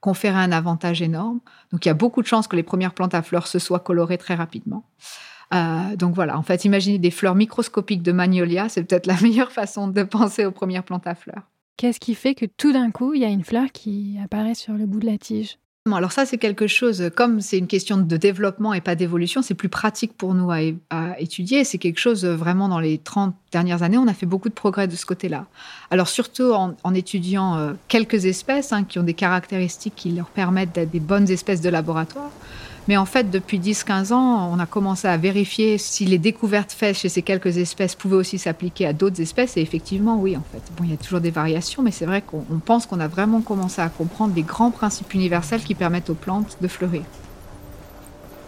conférer 0.00 0.38
un 0.38 0.52
avantage 0.52 1.02
énorme. 1.02 1.40
Donc 1.72 1.84
il 1.84 1.88
y 1.88 1.90
a 1.90 1.94
beaucoup 1.94 2.22
de 2.22 2.26
chances 2.26 2.48
que 2.48 2.56
les 2.56 2.62
premières 2.62 2.94
plantes 2.94 3.14
à 3.14 3.22
fleurs 3.22 3.46
se 3.46 3.58
soient 3.58 3.80
colorées 3.80 4.18
très 4.18 4.34
rapidement. 4.34 4.84
Euh, 5.54 5.96
donc 5.96 6.14
voilà, 6.14 6.38
en 6.38 6.42
fait, 6.42 6.64
imaginez 6.64 6.98
des 6.98 7.10
fleurs 7.10 7.34
microscopiques 7.34 8.02
de 8.02 8.12
magnolia, 8.12 8.68
c'est 8.68 8.84
peut-être 8.84 9.06
la 9.06 9.16
meilleure 9.22 9.52
façon 9.52 9.88
de 9.88 10.02
penser 10.02 10.44
aux 10.44 10.52
premières 10.52 10.84
plantes 10.84 11.06
à 11.06 11.14
fleurs. 11.14 11.42
Qu'est-ce 11.76 12.00
qui 12.00 12.14
fait 12.14 12.34
que 12.34 12.46
tout 12.46 12.72
d'un 12.72 12.90
coup, 12.90 13.14
il 13.14 13.22
y 13.22 13.24
a 13.24 13.28
une 13.28 13.44
fleur 13.44 13.70
qui 13.72 14.18
apparaît 14.22 14.54
sur 14.54 14.74
le 14.74 14.86
bout 14.86 15.00
de 15.00 15.06
la 15.06 15.16
tige? 15.16 15.58
Alors 15.96 16.12
ça, 16.12 16.26
c'est 16.26 16.38
quelque 16.38 16.66
chose, 16.66 17.10
comme 17.14 17.40
c'est 17.40 17.58
une 17.58 17.66
question 17.66 17.96
de 17.96 18.16
développement 18.16 18.74
et 18.74 18.80
pas 18.80 18.94
d'évolution, 18.94 19.42
c'est 19.42 19.54
plus 19.54 19.68
pratique 19.68 20.16
pour 20.16 20.34
nous 20.34 20.50
à, 20.50 21.20
étudier. 21.20 21.64
C'est 21.64 21.78
quelque 21.78 21.98
chose, 21.98 22.24
vraiment, 22.24 22.68
dans 22.68 22.80
les 22.80 22.98
30 22.98 23.34
dernières 23.52 23.82
années, 23.82 23.98
on 23.98 24.06
a 24.06 24.14
fait 24.14 24.26
beaucoup 24.26 24.48
de 24.48 24.54
progrès 24.54 24.88
de 24.88 24.96
ce 24.96 25.06
côté-là. 25.06 25.46
Alors 25.90 26.08
surtout 26.08 26.52
en, 26.52 26.94
étudiant 26.94 27.56
euh, 27.56 27.72
quelques 27.88 28.24
espèces 28.26 28.72
hein, 28.72 28.84
qui 28.84 28.98
ont 28.98 29.02
des 29.02 29.14
caractéristiques 29.14 29.94
qui 29.96 30.10
leur 30.10 30.26
permettent 30.26 30.74
d'être 30.74 30.90
des 30.90 31.00
bonnes 31.00 31.30
espèces 31.30 31.60
de 31.60 31.68
laboratoire. 31.68 32.30
Mais 32.88 32.96
en 32.96 33.04
fait, 33.04 33.30
depuis 33.30 33.58
10-15 33.58 34.14
ans, 34.14 34.50
on 34.50 34.58
a 34.58 34.64
commencé 34.64 35.06
à 35.06 35.18
vérifier 35.18 35.76
si 35.76 36.06
les 36.06 36.16
découvertes 36.16 36.72
faites 36.72 36.96
chez 36.96 37.10
ces 37.10 37.20
quelques 37.20 37.58
espèces 37.58 37.94
pouvaient 37.94 38.16
aussi 38.16 38.38
s'appliquer 38.38 38.86
à 38.86 38.94
d'autres 38.94 39.20
espèces. 39.20 39.58
Et 39.58 39.60
effectivement, 39.60 40.16
oui, 40.18 40.38
en 40.38 40.42
fait. 40.52 40.62
Bon, 40.74 40.84
il 40.84 40.90
y 40.90 40.94
a 40.94 40.96
toujours 40.96 41.20
des 41.20 41.30
variations, 41.30 41.82
mais 41.82 41.90
c'est 41.90 42.06
vrai 42.06 42.22
qu'on 42.22 42.42
pense 42.64 42.86
qu'on 42.86 42.98
a 43.00 43.06
vraiment 43.06 43.42
commencé 43.42 43.82
à 43.82 43.90
comprendre 43.90 44.34
les 44.34 44.42
grands 44.42 44.70
principes 44.70 45.12
universels 45.12 45.62
qui 45.62 45.74
permettent 45.74 46.08
aux 46.08 46.14
plantes 46.14 46.56
de 46.62 46.66
fleurir. 46.66 47.02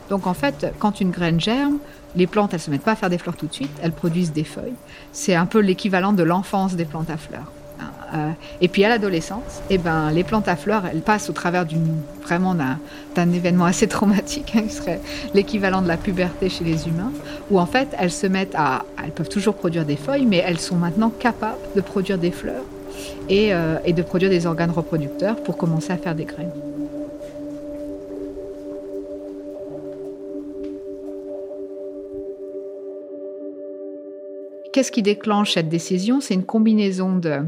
Donc 0.09 0.27
en 0.27 0.35
fait, 0.35 0.75
quand 0.79 1.03
une 1.03 1.11
graine 1.11 1.39
germe, 1.39 1.79
les 2.17 2.27
plantes, 2.27 2.55
elles 2.55 2.61
ne 2.61 2.65
se 2.65 2.71
mettent 2.71 2.83
pas 2.83 2.93
à 2.93 2.97
faire 2.97 3.11
des 3.11 3.19
fleurs 3.19 3.37
tout 3.37 3.47
de 3.47 3.53
suite, 3.53 3.71
elles 3.83 3.93
produisent 3.93 4.33
des 4.33 4.45
feuilles. 4.45 4.75
C'est 5.13 5.35
un 5.35 5.47
peu 5.47 5.61
l'équivalent 5.61 6.15
de 6.15 6.23
l'enfance 6.23 6.75
des 6.75 6.87
plantes 6.87 7.11
à 7.11 7.17
fleurs. 7.19 7.53
Euh, 8.15 8.31
et 8.61 8.69
puis 8.69 8.85
à 8.85 8.89
l'adolescence, 8.89 9.63
eh 9.71 9.79
ben, 9.79 10.11
les 10.11 10.25
plantes 10.25 10.49
à 10.49 10.57
fleurs, 10.57 10.85
elles 10.87 11.01
passent 11.01 11.31
au 11.31 11.33
travers 11.33 11.67
d'une 11.67 11.97
vraiment 12.23 12.55
d'un 12.55 13.33
événement 13.33 13.65
assez 13.65 13.89
traumatique, 13.89 14.53
hein, 14.57 14.63
qui 14.63 14.75
serait 14.75 15.01
l'équivalent 15.35 15.83
de 15.83 15.89
la 15.89 15.97
puberté 15.97 16.49
chez 16.49 16.65
les 16.65 16.89
humains, 16.89 17.13
où 17.51 17.59
en 17.59 17.67
fait 17.67 17.89
elles 17.99 18.11
se 18.11 18.27
mettent 18.27 18.55
à, 18.55 18.85
elles 19.03 19.13
peuvent 19.13 19.29
toujours 19.29 19.55
produire 19.55 19.85
des 19.85 19.97
feuilles, 19.97 20.27
mais 20.27 20.43
elles 20.45 20.61
sont 20.61 20.77
maintenant 20.77 21.11
capables 21.11 21.59
de 21.75 21.81
produire 21.81 22.19
des 22.19 22.31
fleurs 22.31 22.65
et, 23.29 23.55
euh, 23.55 23.79
et 23.85 23.93
de 23.93 24.03
produire 24.03 24.31
des 24.31 24.47
organes 24.47 24.71
reproducteurs 24.71 25.37
pour 25.37 25.57
commencer 25.57 25.93
à 25.93 25.97
faire 25.97 26.15
des 26.15 26.25
graines. 26.25 26.53
Qu'est-ce 34.73 34.93
qui 34.93 35.03
déclenche 35.03 35.55
cette 35.55 35.69
décision? 35.69 36.21
C'est 36.21 36.35
une 36.35 36.45
combinaison 36.45 37.17
de, 37.17 37.41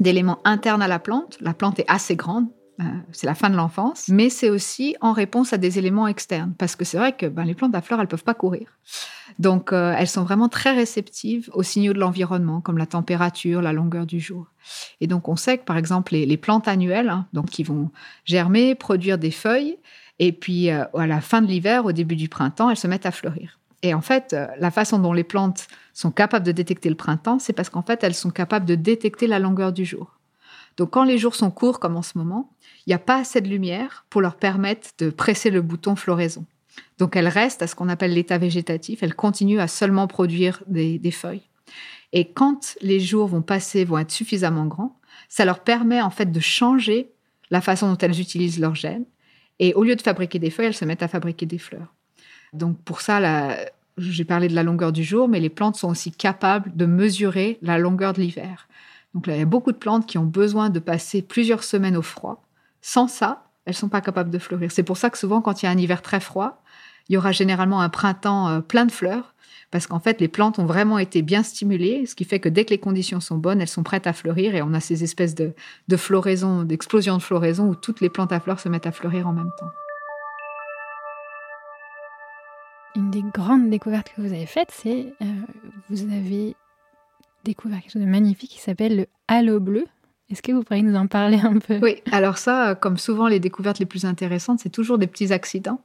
d'éléments 0.00 0.38
internes 0.44 0.82
à 0.82 0.88
la 0.88 0.98
plante. 0.98 1.38
La 1.40 1.54
plante 1.54 1.78
est 1.78 1.88
assez 1.88 2.16
grande, 2.16 2.46
euh, 2.80 2.84
c'est 3.12 3.26
la 3.26 3.34
fin 3.34 3.48
de 3.48 3.56
l'enfance, 3.56 4.08
mais 4.08 4.28
c'est 4.28 4.50
aussi 4.50 4.96
en 5.00 5.12
réponse 5.12 5.54
à 5.54 5.56
des 5.56 5.78
éléments 5.78 6.06
externes, 6.06 6.52
parce 6.58 6.76
que 6.76 6.84
c'est 6.84 6.98
vrai 6.98 7.16
que 7.16 7.24
ben, 7.24 7.44
les 7.44 7.54
plantes 7.54 7.74
à 7.74 7.80
fleurs, 7.80 8.00
elles 8.00 8.08
peuvent 8.08 8.24
pas 8.24 8.34
courir. 8.34 8.78
Donc, 9.38 9.72
euh, 9.72 9.94
elles 9.96 10.08
sont 10.08 10.24
vraiment 10.24 10.50
très 10.50 10.74
réceptives 10.74 11.50
aux 11.54 11.62
signaux 11.62 11.94
de 11.94 11.98
l'environnement, 11.98 12.60
comme 12.60 12.76
la 12.76 12.86
température, 12.86 13.62
la 13.62 13.72
longueur 13.72 14.04
du 14.04 14.20
jour. 14.20 14.48
Et 15.00 15.06
donc, 15.06 15.28
on 15.28 15.36
sait 15.36 15.56
que, 15.56 15.64
par 15.64 15.78
exemple, 15.78 16.12
les, 16.12 16.36
plantes 16.36 16.68
annuelles, 16.68 17.08
hein, 17.08 17.26
donc 17.32 17.46
qui 17.46 17.62
vont 17.62 17.90
germer, 18.26 18.74
produire 18.74 19.16
des 19.16 19.30
feuilles, 19.30 19.78
et 20.18 20.32
puis 20.32 20.70
euh, 20.70 20.84
à 20.94 21.06
la 21.06 21.22
fin 21.22 21.40
de 21.40 21.46
l'hiver, 21.46 21.86
au 21.86 21.92
début 21.92 22.16
du 22.16 22.28
printemps, 22.28 22.68
elles 22.68 22.76
se 22.76 22.86
mettent 22.86 23.06
à 23.06 23.10
fleurir. 23.10 23.58
Et 23.82 23.94
en 23.94 24.00
fait, 24.00 24.32
euh, 24.32 24.46
la 24.58 24.70
façon 24.70 24.98
dont 24.98 25.12
les 25.12 25.24
plantes 25.24 25.68
sont 25.92 26.10
capables 26.10 26.46
de 26.46 26.52
détecter 26.52 26.88
le 26.88 26.94
printemps, 26.94 27.38
c'est 27.38 27.52
parce 27.52 27.70
qu'en 27.70 27.82
fait, 27.82 28.02
elles 28.04 28.14
sont 28.14 28.30
capables 28.30 28.66
de 28.66 28.74
détecter 28.74 29.26
la 29.26 29.38
longueur 29.38 29.72
du 29.72 29.84
jour. 29.84 30.16
Donc 30.76 30.90
quand 30.90 31.04
les 31.04 31.18
jours 31.18 31.34
sont 31.34 31.50
courts, 31.50 31.80
comme 31.80 31.96
en 31.96 32.02
ce 32.02 32.18
moment, 32.18 32.50
il 32.86 32.90
n'y 32.90 32.94
a 32.94 32.98
pas 32.98 33.18
assez 33.18 33.40
de 33.40 33.48
lumière 33.48 34.04
pour 34.10 34.20
leur 34.20 34.36
permettre 34.36 34.90
de 34.98 35.10
presser 35.10 35.50
le 35.50 35.62
bouton 35.62 35.96
floraison. 35.96 36.44
Donc 36.98 37.16
elles 37.16 37.28
restent 37.28 37.62
à 37.62 37.66
ce 37.66 37.74
qu'on 37.74 37.88
appelle 37.88 38.12
l'état 38.12 38.38
végétatif, 38.38 39.02
elles 39.02 39.14
continuent 39.14 39.60
à 39.60 39.68
seulement 39.68 40.06
produire 40.06 40.62
des, 40.66 40.98
feuilles. 41.10 41.48
Et 42.12 42.30
quand 42.30 42.76
les 42.82 43.00
jours 43.00 43.28
vont 43.28 43.42
passer, 43.42 43.84
vont 43.84 43.98
être 43.98 44.10
suffisamment 44.10 44.66
grands, 44.66 44.98
ça 45.28 45.44
leur 45.44 45.60
permet 45.60 46.02
en 46.02 46.10
fait 46.10 46.30
de 46.30 46.40
changer 46.40 47.10
la 47.50 47.60
façon 47.60 47.90
dont 47.90 47.98
elles 47.98 48.20
utilisent 48.20 48.60
leurs 48.60 48.74
gènes. 48.74 49.06
Et 49.58 49.72
au 49.74 49.84
lieu 49.84 49.96
de 49.96 50.02
fabriquer 50.02 50.38
des 50.38 50.50
feuilles, 50.50 50.66
elles 50.66 50.74
se 50.74 50.84
mettent 50.84 51.02
à 51.02 51.08
fabriquer 51.08 51.46
des 51.46 51.58
fleurs. 51.58 51.94
Donc 52.52 52.78
pour 52.82 53.00
ça, 53.00 53.56
j'ai 53.98 54.24
parlé 54.24 54.48
de 54.48 54.54
la 54.54 54.62
longueur 54.62 54.92
du 54.92 55.04
jour, 55.04 55.28
mais 55.28 55.40
les 55.40 55.48
plantes 55.48 55.76
sont 55.76 55.88
aussi 55.88 56.12
capables 56.12 56.74
de 56.76 56.86
mesurer 56.86 57.58
la 57.62 57.78
longueur 57.78 58.12
de 58.12 58.20
l'hiver. 58.20 58.68
Donc 59.14 59.26
là, 59.26 59.34
il 59.34 59.38
y 59.38 59.42
a 59.42 59.46
beaucoup 59.46 59.72
de 59.72 59.78
plantes 59.78 60.06
qui 60.06 60.18
ont 60.18 60.24
besoin 60.24 60.68
de 60.68 60.78
passer 60.78 61.22
plusieurs 61.22 61.64
semaines 61.64 61.96
au 61.96 62.02
froid. 62.02 62.44
Sans 62.82 63.08
ça, 63.08 63.46
elles 63.64 63.74
sont 63.74 63.88
pas 63.88 64.00
capables 64.00 64.30
de 64.30 64.38
fleurir. 64.38 64.70
C'est 64.70 64.82
pour 64.82 64.96
ça 64.96 65.10
que 65.10 65.18
souvent, 65.18 65.40
quand 65.40 65.62
il 65.62 65.66
y 65.66 65.68
a 65.68 65.72
un 65.72 65.78
hiver 65.78 66.02
très 66.02 66.20
froid, 66.20 66.62
il 67.08 67.14
y 67.14 67.16
aura 67.16 67.32
généralement 67.32 67.80
un 67.80 67.88
printemps 67.88 68.48
euh, 68.48 68.60
plein 68.60 68.84
de 68.84 68.92
fleurs, 68.92 69.34
parce 69.70 69.86
qu'en 69.86 70.00
fait, 70.00 70.20
les 70.20 70.28
plantes 70.28 70.58
ont 70.58 70.66
vraiment 70.66 70.98
été 70.98 71.22
bien 71.22 71.42
stimulées, 71.42 72.06
ce 72.06 72.14
qui 72.14 72.24
fait 72.24 72.40
que 72.40 72.48
dès 72.48 72.64
que 72.64 72.70
les 72.70 72.78
conditions 72.78 73.20
sont 73.20 73.38
bonnes, 73.38 73.60
elles 73.60 73.68
sont 73.68 73.82
prêtes 73.82 74.06
à 74.06 74.12
fleurir, 74.12 74.54
et 74.54 74.62
on 74.62 74.74
a 74.74 74.80
ces 74.80 75.02
espèces 75.02 75.34
de, 75.34 75.54
de 75.88 75.96
floraison, 75.96 76.62
d'explosion 76.62 77.16
de 77.16 77.22
floraison, 77.22 77.68
où 77.68 77.74
toutes 77.74 78.00
les 78.00 78.10
plantes 78.10 78.32
à 78.32 78.40
fleurs 78.40 78.60
se 78.60 78.68
mettent 78.68 78.86
à 78.86 78.92
fleurir 78.92 79.26
en 79.26 79.32
même 79.32 79.50
temps. 79.58 79.70
Une 82.96 83.10
des 83.10 83.22
grandes 83.22 83.70
découvertes 83.70 84.10
que 84.16 84.22
vous 84.22 84.32
avez 84.32 84.46
faites, 84.46 84.70
c'est 84.72 85.12
euh, 85.22 85.24
vous 85.90 86.02
avez 86.04 86.56
découvert 87.44 87.80
quelque 87.80 87.92
chose 87.92 88.02
de 88.02 88.08
magnifique 88.08 88.50
qui 88.50 88.60
s'appelle 88.60 88.96
le 88.96 89.06
halo 89.28 89.60
bleu. 89.60 89.84
Est-ce 90.30 90.42
que 90.42 90.50
vous 90.50 90.64
pourriez 90.64 90.82
nous 90.82 90.96
en 90.96 91.06
parler 91.06 91.38
un 91.38 91.58
peu? 91.58 91.78
Oui, 91.82 92.02
alors 92.10 92.38
ça, 92.38 92.74
comme 92.74 92.96
souvent 92.96 93.28
les 93.28 93.38
découvertes 93.38 93.78
les 93.78 93.86
plus 93.86 94.04
intéressantes, 94.04 94.60
c'est 94.60 94.70
toujours 94.70 94.98
des 94.98 95.06
petits 95.06 95.32
accidents. 95.32 95.80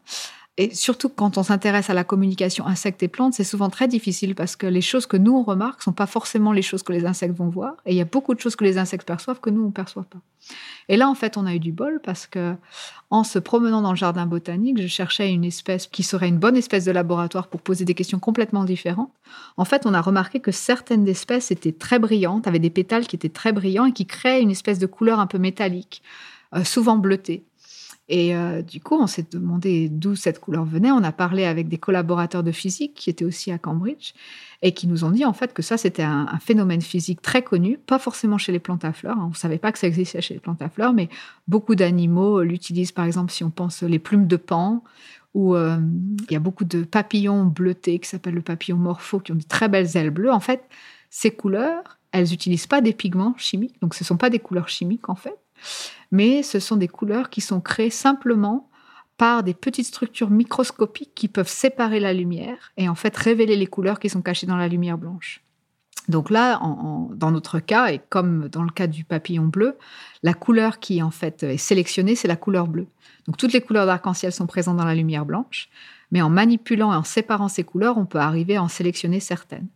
Et 0.58 0.76
surtout 0.76 1.08
quand 1.08 1.38
on 1.38 1.44
s'intéresse 1.44 1.90
à 1.90 1.94
la 1.94 2.04
communication 2.04 2.68
insectes 2.68 3.02
et 3.04 3.08
plantes, 3.08 3.34
c'est 3.34 3.46
souvent 3.46 3.70
très 3.70 3.88
difficile 3.88 4.36
parce 4.36 4.58
que 4.58 4.68
les 4.68 4.82
choses 4.82 5.06
que 5.06 5.16
nous 5.16 5.34
on 5.34 5.44
remarque 5.44 5.82
sont 5.82 5.94
pas 5.94 6.08
forcément 6.08 6.52
les 6.52 6.62
choses 6.62 6.84
que 6.84 6.92
les 6.92 7.06
insectes 7.06 7.36
vont 7.36 7.48
voir. 7.48 7.76
Et 7.86 7.94
il 7.94 7.98
y 7.98 8.02
a 8.02 8.06
beaucoup 8.06 8.36
de 8.36 8.40
choses 8.40 8.58
que 8.58 8.66
les 8.66 8.78
insectes 8.78 9.08
perçoivent 9.08 9.40
que 9.40 9.50
nous 9.50 9.64
on 9.64 9.72
perçoit 9.72 10.04
pas. 10.04 10.20
Et 10.90 10.98
là 10.98 11.08
en 11.08 11.16
fait 11.16 11.38
on 11.38 11.46
a 11.46 11.56
eu 11.56 11.60
du 11.60 11.72
bol 11.72 12.02
parce 12.04 12.28
que 12.28 12.56
en 13.10 13.24
se 13.24 13.40
promenant 13.40 13.82
dans 13.82 13.92
le 13.92 13.98
jardin 13.98 14.26
botanique, 14.26 14.82
je 14.82 14.88
cherchais 14.88 15.32
une 15.32 15.46
espèce 15.46 15.88
qui 15.88 16.04
serait 16.04 16.28
une 16.28 16.40
bonne 16.40 16.58
espèce 16.58 16.84
de 16.84 16.92
laboratoire 16.92 17.48
pour 17.48 17.62
poser 17.62 17.86
des 17.86 17.94
questions 17.94 18.20
complètement 18.20 18.66
différentes. 18.66 19.12
En 19.56 19.64
fait 19.64 19.86
on 19.86 19.94
a 19.94 20.02
remarqué 20.02 20.42
que 20.42 20.52
certaines 20.52 21.08
espèces 21.08 21.52
étaient 21.52 21.72
très 21.72 21.98
brillantes, 21.98 22.46
avaient 22.46 22.60
des 22.60 22.70
pétales 22.70 23.08
qui 23.08 23.16
étaient 23.16 23.30
très 23.30 23.54
brillants 23.54 23.86
et 23.86 23.94
qui 23.94 24.06
créaient 24.06 24.42
une 24.42 24.52
espèce 24.52 24.80
de 24.80 24.86
couleur 24.86 25.22
un 25.22 25.28
peu 25.28 25.38
métallique, 25.38 26.04
euh, 26.54 26.66
souvent 26.66 26.98
bleutée. 26.98 27.46
Et 28.14 28.36
euh, 28.36 28.62
du 28.62 28.82
coup, 28.82 28.96
on 28.96 29.08
s'est 29.08 29.26
demandé 29.32 29.88
d'où 29.88 30.18
cette 30.18 30.42
couleur 30.42 30.66
venait. 30.66 30.92
On 30.92 31.02
a 31.02 31.14
parlé 31.14 31.46
avec 31.46 31.70
des 31.70 31.78
collaborateurs 31.78 32.44
de 32.44 32.52
physique 32.52 32.94
qui 32.94 33.10
étaient 33.10 33.24
aussi 33.24 33.54
à 33.54 33.58
Cambridge 33.58 34.12
et 34.62 34.74
qui 34.74 34.86
nous 34.88 35.06
ont 35.06 35.12
dit 35.12 35.24
en 35.24 35.32
fait 35.32 35.54
que 35.54 35.62
ça, 35.62 35.78
c'était 35.78 36.04
un, 36.04 36.28
phénomène 36.42 36.82
physique 36.82 37.22
très 37.22 37.42
connu, 37.42 37.78
pas 37.78 38.00
forcément 38.00 38.38
chez 38.38 38.52
les 38.52 38.60
plantes 38.60 38.84
à 38.84 38.92
fleurs. 38.92 39.18
Hein. 39.18 39.28
On 39.28 39.30
ne 39.30 39.34
savait 39.34 39.60
pas 39.60 39.72
que 39.72 39.80
ça 39.80 39.88
existait 39.88 40.20
chez 40.20 40.34
les 40.34 40.42
plantes 40.42 40.62
à 40.62 40.68
fleurs, 40.68 40.92
mais 40.92 41.08
beaucoup 41.48 41.74
d'animaux 41.74 42.44
l'utilisent. 42.44 42.92
Par 42.92 43.06
exemple, 43.06 43.32
si 43.32 43.46
on 43.46 43.50
pense 43.50 43.82
les 43.82 44.00
plumes 44.00 44.28
de 44.28 44.36
pan, 44.36 44.84
où 45.34 45.56
euh, 45.56 45.78
il 46.28 46.34
y 46.34 46.36
a 46.36 46.42
beaucoup 46.42 46.66
de 46.66 46.84
papillons 46.84 47.46
bleutés 47.46 47.98
qui 48.00 48.10
s'appellent 48.10 48.34
le 48.34 48.42
papillon 48.42 48.76
morpho, 48.76 49.22
qui 49.22 49.32
ont 49.32 49.36
de 49.36 49.44
très 49.44 49.70
belles 49.70 49.96
ailes 49.96 50.10
bleues. 50.10 50.34
En 50.34 50.42
fait, 50.42 50.66
ces 51.10 51.32
couleurs, 51.32 51.98
elles 52.12 52.30
n'utilisent 52.30 52.68
pas 52.68 52.82
des 52.82 52.92
pigments 52.92 53.36
chimiques, 53.38 53.80
donc 53.82 53.94
ce 53.94 54.04
ne 54.04 54.06
sont 54.08 54.18
pas 54.18 54.30
des 54.30 54.40
couleurs 54.40 54.68
chimiques 54.68 55.08
en 55.08 55.16
fait 55.16 55.38
mais 56.12 56.44
ce 56.44 56.60
sont 56.60 56.76
des 56.76 56.88
couleurs 56.88 57.30
qui 57.30 57.42
sont 57.42 57.62
créées 57.62 57.90
simplement 57.90 58.70
par 59.18 59.44
des 59.44 59.54
petites 59.54 59.86
structures 59.86 60.30
microscopiques 60.30 61.14
qui 61.14 61.28
peuvent 61.28 61.48
séparer 61.48 62.00
la 62.00 62.14
lumière 62.14 62.72
et 62.78 62.90
en 62.90 62.96
fait 62.96 63.16
révéler 63.16 63.56
les 63.56 63.68
couleurs 63.68 64.00
qui 64.00 64.10
sont 64.10 64.22
cachées 64.22 64.48
dans 64.48 64.58
la 64.58 64.68
lumière 64.68 64.98
blanche. 64.98 65.44
Donc 66.08 66.30
là, 66.32 66.60
dans 67.14 67.32
notre 67.32 67.60
cas, 67.60 67.92
et 67.92 68.02
comme 68.10 68.50
dans 68.50 68.64
le 68.64 68.72
cas 68.72 68.88
du 68.88 69.04
papillon 69.04 69.46
bleu, 69.46 69.78
la 70.24 70.34
couleur 70.34 70.80
qui 70.80 71.04
en 71.04 71.12
fait 71.12 71.44
est 71.44 71.58
sélectionnée, 71.58 72.16
c'est 72.16 72.28
la 72.28 72.36
couleur 72.36 72.68
bleue. 72.68 72.88
Donc 73.28 73.38
toutes 73.38 73.54
les 73.54 73.62
couleurs 73.62 73.86
d'arc-en-ciel 73.86 74.32
sont 74.32 74.48
présentes 74.48 74.78
dans 74.78 74.86
la 74.86 74.96
lumière 74.96 75.26
blanche, 75.26 75.70
mais 76.12 76.22
en 76.22 76.30
manipulant 76.30 76.92
et 76.92 76.96
en 76.96 77.04
séparant 77.04 77.48
ces 77.48 77.64
couleurs, 77.64 77.98
on 77.98 78.06
peut 78.06 78.18
arriver 78.18 78.56
à 78.58 78.64
en 78.64 78.68
sélectionner 78.68 79.20
certaines. 79.20 79.68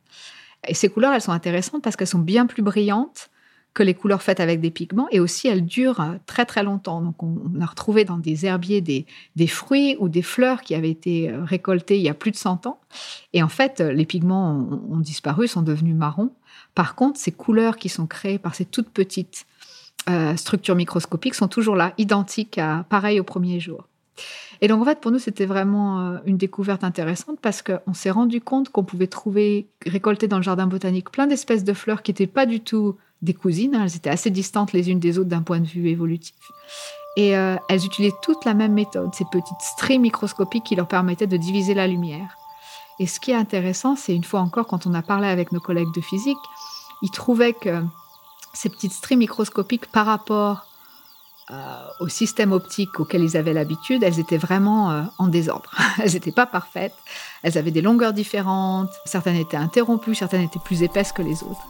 Et 0.68 0.74
ces 0.74 0.90
couleurs, 0.90 1.14
elles 1.14 1.22
sont 1.22 1.32
intéressantes 1.32 1.84
parce 1.84 1.96
qu'elles 1.96 2.08
sont 2.08 2.18
bien 2.18 2.48
plus 2.48 2.64
brillantes 2.64 3.30
que 3.76 3.84
les 3.84 3.94
couleurs 3.94 4.24
faites 4.24 4.40
avec 4.40 4.62
des 4.62 4.72
pigments 4.72 5.08
et 5.12 5.20
aussi 5.20 5.50
elles 5.50 5.66
durent 5.66 6.00
euh, 6.00 6.16
très 6.26 6.46
très 6.46 6.64
longtemps. 6.64 7.02
Donc 7.02 7.22
on, 7.22 7.38
a 7.62 7.66
retrouvé 7.66 8.06
dans 8.06 8.18
des 8.18 8.46
herbiers 8.46 8.82
des, 8.82 9.06
des, 9.36 9.48
fruits 9.48 9.98
ou 10.00 10.08
des 10.08 10.22
fleurs 10.22 10.62
qui 10.62 10.74
avaient 10.74 10.90
été 10.90 11.30
euh, 11.30 11.44
récoltés 11.44 11.98
il 11.98 12.02
y 12.02 12.10
a 12.10 12.14
plus 12.14 12.32
de 12.32 12.38
100 12.38 12.66
ans. 12.66 12.80
Et 13.34 13.44
en 13.44 13.50
fait, 13.50 13.82
euh, 13.82 13.92
les 13.92 14.06
pigments 14.06 14.66
ont, 14.90 15.00
disparu, 15.00 15.48
sont 15.50 15.62
devenus 15.62 15.94
marrons. 15.94 16.32
Par 16.74 16.96
contre, 16.96 17.20
ces 17.20 17.34
couleurs 17.34 17.76
qui 17.76 17.90
sont 17.90 18.08
créées 18.08 18.40
par 18.40 18.56
ces 18.56 18.66
toutes 18.66 18.90
petites 18.90 19.46
structures 20.36 20.76
microscopiques 20.76 21.34
sont 21.34 21.48
toujours 21.48 21.76
là, 21.76 21.94
identiques 21.98 22.60
à 22.60 22.86
pareil 22.90 23.20
au 23.20 23.24
premier 23.24 23.60
jour. 23.60 23.88
Et 24.62 24.68
donc 24.68 24.80
en 24.84 24.86
fait, 24.86 25.00
pour 25.00 25.10
nous, 25.10 25.18
c'était 25.18 25.48
vraiment 25.48 26.20
une 26.26 26.38
découverte 26.38 26.84
intéressante 26.84 27.40
parce 27.42 27.64
qu'on 27.64 27.94
s'est 27.96 28.12
rendu 28.12 28.40
compte 28.40 28.70
qu'on 28.70 28.84
pouvait 28.84 29.08
trouver, 29.08 29.68
récolter 29.84 30.28
dans 30.28 30.38
le 30.38 30.44
jardin 30.44 30.68
botanique 30.68 31.10
plein 31.10 31.26
d'espèces 31.26 31.64
de 31.64 31.74
fleurs 31.74 32.04
qui 32.04 32.12
n'étaient 32.12 32.28
pas 32.28 32.46
du 32.46 32.60
tout 32.60 32.98
des 33.26 33.34
cousines. 33.34 33.76
Elles 33.76 33.96
étaient 33.96 34.10
assez 34.10 34.30
distantes 34.30 34.72
les 34.72 34.90
unes 34.90 35.00
des 35.00 35.18
autres 35.20 35.30
d'un 35.30 35.42
point 35.42 35.60
de 35.60 35.66
vue 35.66 35.90
évolutif. 35.90 36.36
Et 37.18 37.36
euh, 37.36 37.56
elles 37.70 37.86
utilisaient 37.86 38.16
toute 38.22 38.46
la 38.46 38.54
même 38.54 38.74
méthode, 38.74 39.14
ces 39.14 39.26
petites 39.26 39.62
stries 39.62 40.00
microscopiques 40.00 40.66
qui 40.66 40.76
leur 40.76 40.88
permettaient 40.88 41.28
de 41.28 41.38
diviser 41.38 41.74
la 41.74 41.88
lumière. 41.88 42.38
Et 43.00 43.08
ce 43.08 43.20
qui 43.20 43.32
est 43.32 43.36
intéressant, 43.36 43.96
c'est 43.96 44.16
une 44.16 44.24
fois 44.24 44.40
encore, 44.40 44.68
quand 44.68 44.88
on 44.88 44.94
a 44.94 45.02
parlé 45.02 45.28
avec 45.28 45.52
nos 45.52 45.60
collègues 45.60 45.94
de 45.94 46.02
physique, 46.02 46.38
ils 47.02 47.12
trouvaient 47.12 47.54
que 47.54 47.84
ces 48.54 48.70
petites 48.70 48.94
stries 48.94 49.18
microscopiques 49.18 49.88
par 49.88 50.06
rapport 50.06 50.66
euh, 51.52 51.88
au 52.00 52.08
système 52.08 52.54
optique 52.54 53.00
auquel 53.00 53.22
ils 53.22 53.38
avaient 53.38 53.54
l'habitude, 53.54 54.02
elles 54.02 54.20
étaient 54.20 54.38
vraiment 54.38 54.92
euh, 54.92 55.04
en 55.20 55.28
désordre. 55.28 55.70
elles 56.04 56.14
n'étaient 56.14 56.32
pas 56.32 56.46
parfaites, 56.46 56.96
elles 57.44 57.58
avaient 57.58 57.72
des 57.72 57.82
longueurs 57.82 58.14
différentes, 58.14 58.90
certaines 59.06 59.36
étaient 59.36 59.58
interrompues, 59.58 60.16
certaines 60.16 60.42
étaient 60.42 60.60
plus 60.64 60.82
épaisses 60.82 61.12
que 61.12 61.22
les 61.22 61.44
autres. 61.44 61.68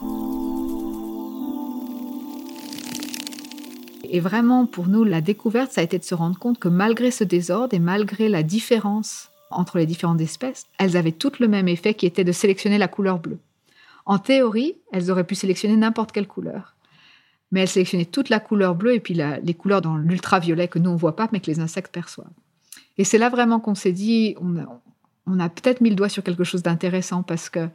Et 4.10 4.20
vraiment, 4.20 4.66
pour 4.66 4.88
nous, 4.88 5.04
la 5.04 5.20
découverte, 5.20 5.72
ça 5.72 5.80
a 5.80 5.84
été 5.84 5.98
de 5.98 6.04
se 6.04 6.14
rendre 6.14 6.38
compte 6.38 6.58
que 6.58 6.68
malgré 6.68 7.10
ce 7.10 7.24
désordre 7.24 7.74
et 7.74 7.78
malgré 7.78 8.28
la 8.28 8.42
différence 8.42 9.30
entre 9.50 9.78
les 9.78 9.86
différentes 9.86 10.20
espèces, 10.20 10.66
elles 10.78 10.96
avaient 10.96 11.12
toutes 11.12 11.38
le 11.38 11.48
même 11.48 11.68
effet 11.68 11.94
qui 11.94 12.06
était 12.06 12.24
de 12.24 12.32
sélectionner 12.32 12.78
la 12.78 12.88
couleur 12.88 13.18
bleue. 13.18 13.38
En 14.04 14.18
théorie, 14.18 14.76
elles 14.92 15.10
auraient 15.10 15.24
pu 15.24 15.34
sélectionner 15.34 15.76
n'importe 15.76 16.12
quelle 16.12 16.28
couleur 16.28 16.76
mais 17.50 17.60
elle 17.60 17.68
sélectionnait 17.68 18.04
toute 18.04 18.28
la 18.28 18.40
couleur 18.40 18.74
bleue 18.74 18.94
et 18.94 19.00
puis 19.00 19.14
les 19.14 19.54
couleurs 19.54 19.80
dans 19.80 19.96
l'ultraviolet 19.96 20.68
que 20.68 20.78
nous 20.78 20.90
on 20.90 20.96
voit 20.96 21.16
pas, 21.16 21.28
mais 21.32 21.40
que 21.40 21.46
les 21.46 21.60
insectes 21.60 21.92
perçoivent. 21.92 22.26
Et 22.98 23.04
c'est 23.04 23.18
là 23.18 23.28
vraiment 23.28 23.60
qu'on 23.60 23.74
s'est 23.74 23.92
dit, 23.92 24.36
on 25.26 25.40
a, 25.40 25.48
peut-être 25.48 25.80
mis 25.80 25.90
le 25.90 25.96
doigt 25.96 26.08
sur 26.08 26.22
quelque 26.22 26.44
chose 26.44 26.62
d'intéressant 26.62 27.22
parce 27.22 27.50
que 27.50 27.68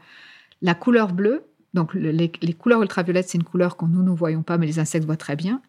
la 0.62 0.74
couleur 0.74 1.13
bleue, 1.13 1.44
donc 1.73 1.93
les, 1.93 2.29
couleurs 2.53 2.81
ultraviolettes, 2.81 3.29
c'est 3.29 3.38
une 3.38 3.45
couleur 3.45 3.77
que 3.77 3.86
nous 3.86 4.03
ne 4.03 4.12
voyons 4.12 4.43
pas, 4.43 4.57
mais 4.57 4.65
les 4.65 4.79
insectes 4.79 5.05
voient 5.05 5.15
très 5.15 5.38
bien. 5.38 5.62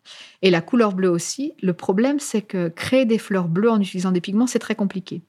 Et 0.43 0.51
la 0.51 0.61
couleur 0.61 0.95
bleue 0.95 1.11
aussi. 1.11 1.53
Le 1.63 1.75
problème, 1.75 2.19
c'est 2.19 2.43
que 2.43 2.69
créer 2.69 3.05
des 3.05 3.19
fleurs 3.19 3.49
bleues 3.49 3.71
en 3.71 3.81
utilisant 3.81 4.11
des 4.11 4.21
pigments, 4.21 4.49
c'est 4.49 4.59
très 4.59 4.75
compliqué. 4.75 5.23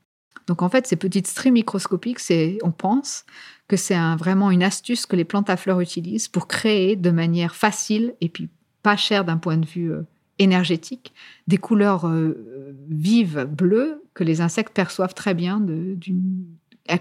Donc 0.47 0.61
en 0.61 0.69
fait, 0.69 0.87
ces 0.87 0.95
petites 0.95 1.27
stries 1.27 1.51
microscopiques, 1.51 2.19
c'est, 2.19 2.57
on 2.63 2.71
pense 2.71 3.25
que 3.67 3.77
c'est 3.77 3.97
vraiment 4.17 4.51
une 4.51 4.63
astuce 4.63 5.05
que 5.05 5.15
les 5.15 5.23
plantes 5.25 5.49
à 5.49 5.57
fleurs 5.57 5.79
utilisent 5.79 6.27
pour 6.27 6.47
créer 6.47 6.95
de 6.95 7.11
manière 7.11 7.55
facile 7.55 8.15
et 8.19 8.27
puis 8.27 8.49
pas 8.81 8.97
cher 8.97 9.23
d'un 9.25 9.37
point 9.37 9.57
de 9.57 9.65
vue 9.65 9.93
euh, 9.93 10.01
énergétique, 10.39 11.13
des 11.47 11.57
couleurs 11.57 12.07
euh, 12.07 12.75
vives 12.89 13.47
bleues 13.49 14.01
que 14.13 14.23
les 14.23 14.41
insectes 14.41 14.73
perçoivent 14.73 15.13
très 15.13 15.33
bien. 15.33 15.61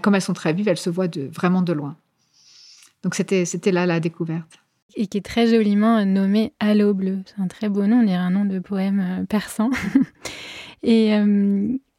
comme 0.01 0.15
elles 0.15 0.21
sont 0.21 0.33
très 0.33 0.53
vives, 0.53 0.67
elles 0.67 0.77
se 0.77 0.89
voient 0.89 1.07
de, 1.07 1.23
vraiment 1.23 1.63
de 1.63 1.73
loin. 1.73 1.97
Donc 3.03 3.15
c'était 3.15 3.71
là 3.71 3.85
la 3.85 3.99
découverte. 3.99 4.59
Et 4.95 5.07
qui 5.07 5.17
est 5.17 5.25
très 5.25 5.47
joliment 5.47 6.05
nommé 6.05 6.53
Halo 6.59 6.93
bleu. 6.93 7.19
C'est 7.25 7.41
un 7.41 7.47
très 7.47 7.67
beau 7.69 7.87
nom, 7.87 7.99
on 7.99 8.03
dirait 8.03 8.15
un 8.15 8.29
nom 8.29 8.45
de 8.45 8.59
poème 8.59 8.99
euh, 8.99 9.25
persan. 9.25 9.69
Et 10.83 11.11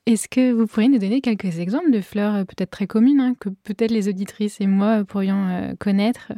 est-ce 0.05 0.29
que 0.29 0.53
vous 0.53 0.67
pourriez 0.67 0.91
nous 0.91 0.99
donner 0.99 1.23
quelques 1.23 1.59
exemples 1.59 1.91
de 1.91 2.03
fleurs 2.03 2.45
peut-être 2.45 2.69
très 2.69 2.87
communes, 2.87 3.19
hein, 3.19 3.35
que 3.41 3.49
peut-être 3.49 3.91
les 3.91 4.11
auditrices 4.11 4.61
et 4.61 4.67
moi 4.67 5.05
pourrions 5.05 5.75
connaître 5.79 6.33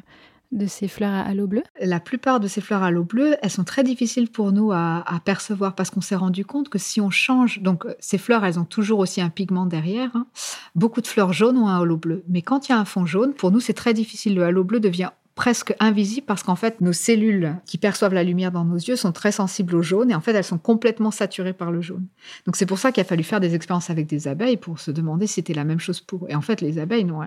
de 0.52 0.66
ces 0.66 0.88
fleurs 0.88 1.12
à 1.12 1.20
halo 1.22 1.46
bleu 1.46 1.62
La 1.80 2.00
plupart 2.00 2.40
de 2.40 2.48
ces 2.48 2.60
fleurs 2.60 2.82
à 2.82 2.86
halo 2.86 3.04
bleu, 3.04 3.36
elles 3.42 3.50
sont 3.50 3.64
très 3.64 3.82
difficiles 3.82 4.30
pour 4.30 4.52
nous 4.52 4.72
à, 4.72 5.04
percevoir 5.24 5.74
parce 5.74 5.90
qu'on 5.90 6.00
s'est 6.00 6.16
rendu 6.16 6.44
compte 6.44 6.68
que 6.68 6.78
si 6.78 7.00
on 7.00 7.10
change, 7.10 7.60
donc 7.60 7.86
ces 7.98 8.18
fleurs, 8.18 8.44
elles 8.44 8.58
ont 8.58 8.64
toujours 8.64 8.98
aussi 9.00 9.20
un 9.20 9.30
pigment 9.30 9.66
derrière. 9.66 10.10
Hein. 10.14 10.26
Beaucoup 10.74 11.00
de 11.00 11.06
fleurs 11.06 11.32
jaunes 11.32 11.56
ont 11.56 11.68
un 11.68 11.80
halo 11.80 11.96
bleu, 11.96 12.22
mais 12.28 12.42
quand 12.42 12.68
il 12.68 12.72
y 12.72 12.74
a 12.74 12.78
un 12.78 12.84
fond 12.84 13.06
jaune, 13.06 13.34
pour 13.34 13.50
nous 13.50 13.60
c'est 13.60 13.72
très 13.72 13.94
difficile. 13.94 14.34
Le 14.34 14.44
halo 14.44 14.64
bleu 14.64 14.80
devient 14.80 15.10
presque 15.36 15.74
invisible 15.80 16.26
parce 16.26 16.42
qu'en 16.42 16.56
fait, 16.56 16.80
nos 16.80 16.94
cellules 16.94 17.56
qui 17.66 17.78
perçoivent 17.78 18.14
la 18.14 18.24
lumière 18.24 18.50
dans 18.50 18.64
nos 18.64 18.76
yeux 18.76 18.96
sont 18.96 19.12
très 19.12 19.30
sensibles 19.30 19.76
au 19.76 19.82
jaune 19.82 20.10
et 20.10 20.14
en 20.14 20.20
fait, 20.20 20.32
elles 20.32 20.42
sont 20.42 20.58
complètement 20.58 21.12
saturées 21.12 21.52
par 21.52 21.70
le 21.70 21.82
jaune. 21.82 22.06
Donc, 22.46 22.56
c'est 22.56 22.66
pour 22.66 22.78
ça 22.78 22.90
qu'il 22.90 23.02
a 23.02 23.04
fallu 23.04 23.22
faire 23.22 23.38
des 23.38 23.54
expériences 23.54 23.90
avec 23.90 24.06
des 24.06 24.26
abeilles 24.26 24.56
pour 24.56 24.80
se 24.80 24.90
demander 24.90 25.26
si 25.26 25.34
c'était 25.34 25.54
la 25.54 25.64
même 25.64 25.78
chose 25.78 26.00
pour. 26.00 26.28
Et 26.30 26.34
en 26.34 26.40
fait, 26.40 26.62
les 26.62 26.78
abeilles, 26.78 27.04
non, 27.04 27.20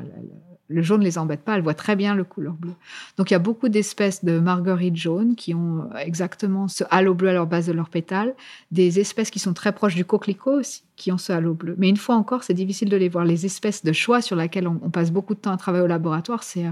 le 0.69 0.84
jaune 0.84 0.99
ne 0.99 1.05
les 1.05 1.17
embête 1.17 1.41
pas, 1.41 1.55
elles 1.55 1.63
voient 1.63 1.73
très 1.73 1.95
bien 1.95 2.13
le 2.15 2.23
couleur 2.23 2.53
bleu. 2.53 2.73
Donc, 3.17 3.32
il 3.32 3.34
y 3.34 3.36
a 3.36 3.39
beaucoup 3.39 3.69
d'espèces 3.69 4.23
de 4.23 4.39
marguerites 4.39 4.95
jaunes 4.95 5.36
qui 5.36 5.53
ont 5.55 5.89
euh, 5.93 5.97
exactement 5.97 6.67
ce 6.67 6.84
halo 6.91 7.15
bleu 7.15 7.29
à 7.29 7.34
leur 7.34 7.47
base 7.47 7.67
de 7.67 7.73
leurs 7.73 7.89
pétales, 7.89 8.36
des 8.71 8.99
espèces 8.99 9.32
qui 9.32 9.39
sont 9.39 9.53
très 9.53 9.73
proches 9.73 9.95
du 9.95 10.05
coquelicot 10.05 10.60
aussi, 10.60 10.84
qui 10.95 11.12
ont 11.12 11.17
ce 11.17 11.34
halo 11.34 11.55
bleu. 11.55 11.75
Mais 11.79 11.89
une 11.89 11.97
fois 11.97 12.15
encore, 12.15 12.43
c'est 12.43 12.53
difficile 12.53 12.89
de 12.89 12.97
les 12.97 13.10
voir. 13.10 13.25
Les 13.25 13.45
espèces 13.45 13.84
de 13.84 13.91
choix 13.91 14.21
sur 14.21 14.36
lesquelles 14.36 14.67
on, 14.67 14.89
passe 14.89 15.12
beaucoup 15.12 15.34
de 15.34 15.39
temps 15.39 15.51
à 15.51 15.58
travailler 15.58 15.84
au 15.84 15.88
laboratoire, 15.88 16.43
c'est 16.43 16.65
euh, 16.65 16.71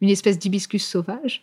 une 0.00 0.08
espèce 0.08 0.38
d'hibiscus 0.38 0.84
sauvage 0.84 1.42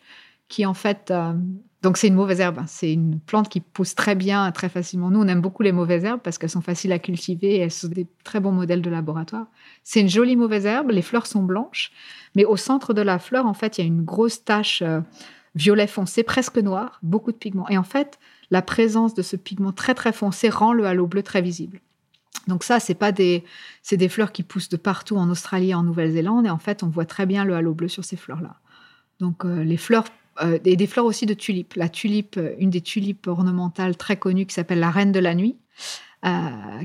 qui 0.52 0.66
en 0.66 0.74
fait 0.74 1.12
euh, 1.12 1.34
donc 1.82 1.98
c'est 1.98 2.08
une 2.08 2.16
mauvaise 2.16 2.40
herbe. 2.40 2.60
Hein. 2.60 2.66
C'est 2.68 2.94
une 2.94 3.20
plante 3.20 3.50
qui 3.50 3.60
pousse 3.60 3.96
très 3.96 4.14
bien, 4.14 4.52
très 4.52 4.70
facilement. 4.70 5.10
Nous, 5.10 5.20
on 5.20 5.28
aime 5.28 5.42
beaucoup 5.42 5.64
les 5.64 5.72
mauvaises 5.72 6.04
herbes 6.04 6.22
parce 6.24 6.38
qu'elles 6.38 6.52
sont 6.52 6.62
faciles 6.62 6.92
à 6.92 7.00
cultiver. 7.00 7.58
elles 7.58 7.72
sont 7.72 7.88
des 7.88 8.06
très 8.24 8.40
bons 8.40 8.52
modèles 8.52 8.84
de 8.84 8.90
laboratoire. 8.90 9.48
C'est 9.84 10.02
une 10.02 10.10
jolie 10.10 10.36
mauvaise 10.36 10.66
herbe. 10.66 10.92
Les 10.92 11.02
fleurs 11.02 11.26
sont 11.26 11.42
blanches, 11.42 11.92
mais 12.36 12.46
au 12.46 12.56
centre 12.56 12.94
de 12.94 13.02
la 13.02 13.18
fleur, 13.18 13.48
en 13.48 13.56
fait, 13.56 13.78
il 13.78 13.82
y 13.82 13.84
a 13.84 13.88
une 13.88 14.04
grosse 14.04 14.44
tache 14.44 14.84
euh, 14.84 15.02
violet 15.56 15.88
foncé, 15.88 16.22
presque 16.22 16.60
noire, 16.60 17.00
beaucoup 17.02 17.32
de 17.32 17.38
pigments. 17.38 17.68
Et 17.70 17.80
en 17.80 17.84
fait, 17.84 18.20
la 18.52 18.62
présence 18.62 19.16
de 19.16 19.24
ce 19.24 19.36
pigment 19.36 19.72
très 19.72 19.96
très 19.96 20.14
foncé 20.14 20.50
rend 20.50 20.74
le 20.74 20.86
halo 20.86 21.08
bleu 21.08 21.24
très 21.24 21.42
visible. 21.42 21.82
Donc 22.48 22.64
ça, 22.64 22.80
c'est 22.80 22.96
pas 22.96 23.12
des, 23.12 23.44
c'est 23.82 23.98
des 23.98 24.10
fleurs 24.10 24.32
qui 24.32 24.44
poussent 24.44 24.70
de 24.70 24.78
partout 24.78 25.18
en 25.18 25.30
Australie 25.32 25.72
et 25.72 25.76
en 25.76 25.84
Nouvelle-Zélande. 25.84 26.46
Et 26.46 26.52
en 26.52 26.60
fait, 26.60 26.84
on 26.84 26.90
voit 26.90 27.06
très 27.06 27.26
bien 27.26 27.44
le 27.44 27.56
halo 27.56 27.74
bleu 27.74 27.88
sur 27.88 28.04
ces 28.04 28.18
fleurs-là. 28.18 28.58
Donc 29.20 29.46
euh, 29.46 29.64
les 29.64 29.78
fleurs 29.78 30.06
euh, 30.42 30.60
et 30.66 30.76
des 30.76 30.88
fleurs 30.88 31.06
aussi 31.06 31.26
de 31.26 31.34
tulipes. 31.34 31.74
La 31.76 31.90
tulipe, 31.90 32.38
euh, 32.38 32.54
une 32.60 32.70
des 32.70 32.82
tulipes 32.82 33.28
ornementales 33.28 33.98
très 33.98 34.18
connues 34.18 34.46
qui 34.46 34.54
s'appelle 34.54 34.80
la 34.80 34.92
reine 34.92 35.12
de 35.12 35.20
la 35.20 35.36
nuit, 35.36 35.56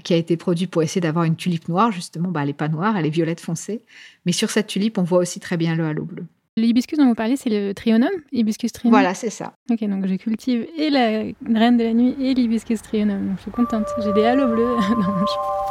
qui 0.03 0.15
a 0.15 0.17
été 0.17 0.39
produite 0.39 0.71
pour 0.71 0.83
essayer 0.83 1.03
d'avoir 1.03 1.25
une 1.27 1.37
tulipe 1.37 1.69
noire. 1.69 1.93
Justement, 1.93 2.31
bah, 2.31 2.41
elle 2.41 2.47
n'est 2.47 2.55
pas 2.55 2.69
noire, 2.69 2.97
elle 2.97 3.05
est 3.05 3.11
violette 3.11 3.41
foncée. 3.41 3.83
Mais 4.25 4.33
sur 4.33 4.51
cette 4.51 4.67
tulipe, 4.67 4.97
on 4.97 5.03
voit 5.03 5.19
aussi 5.19 5.41
très 5.41 5.59
bien 5.59 5.75
le 5.75 5.85
halo 5.85 6.05
bleu. 6.05 6.25
L'hibiscus 6.59 6.99
dont 6.99 7.07
vous 7.07 7.15
parlez, 7.15 7.37
c'est 7.37 7.51
le 7.51 7.75
trionum 7.75 8.09
Hibiscus 8.33 8.73
trionum 8.73 8.99
Voilà, 8.99 9.13
c'est 9.13 9.29
ça. 9.29 9.53
Ok, 9.71 9.85
donc 9.85 10.07
je 10.07 10.15
cultive 10.15 10.67
et 10.79 10.89
la 10.89 11.25
reine 11.55 11.77
de 11.77 11.85
la 11.85 11.93
nuit 11.93 12.17
et 12.19 12.33
l'hibiscus 12.33 12.81
trionum. 12.81 13.27
Donc 13.27 13.37
je 13.37 13.43
suis 13.43 13.51
contente. 13.51 13.85
J'ai 14.03 14.13
des 14.15 14.25
halos 14.25 14.49
bleus 14.49 14.77
dans 14.91 15.13
mon 15.13 15.27
champ. 15.27 15.66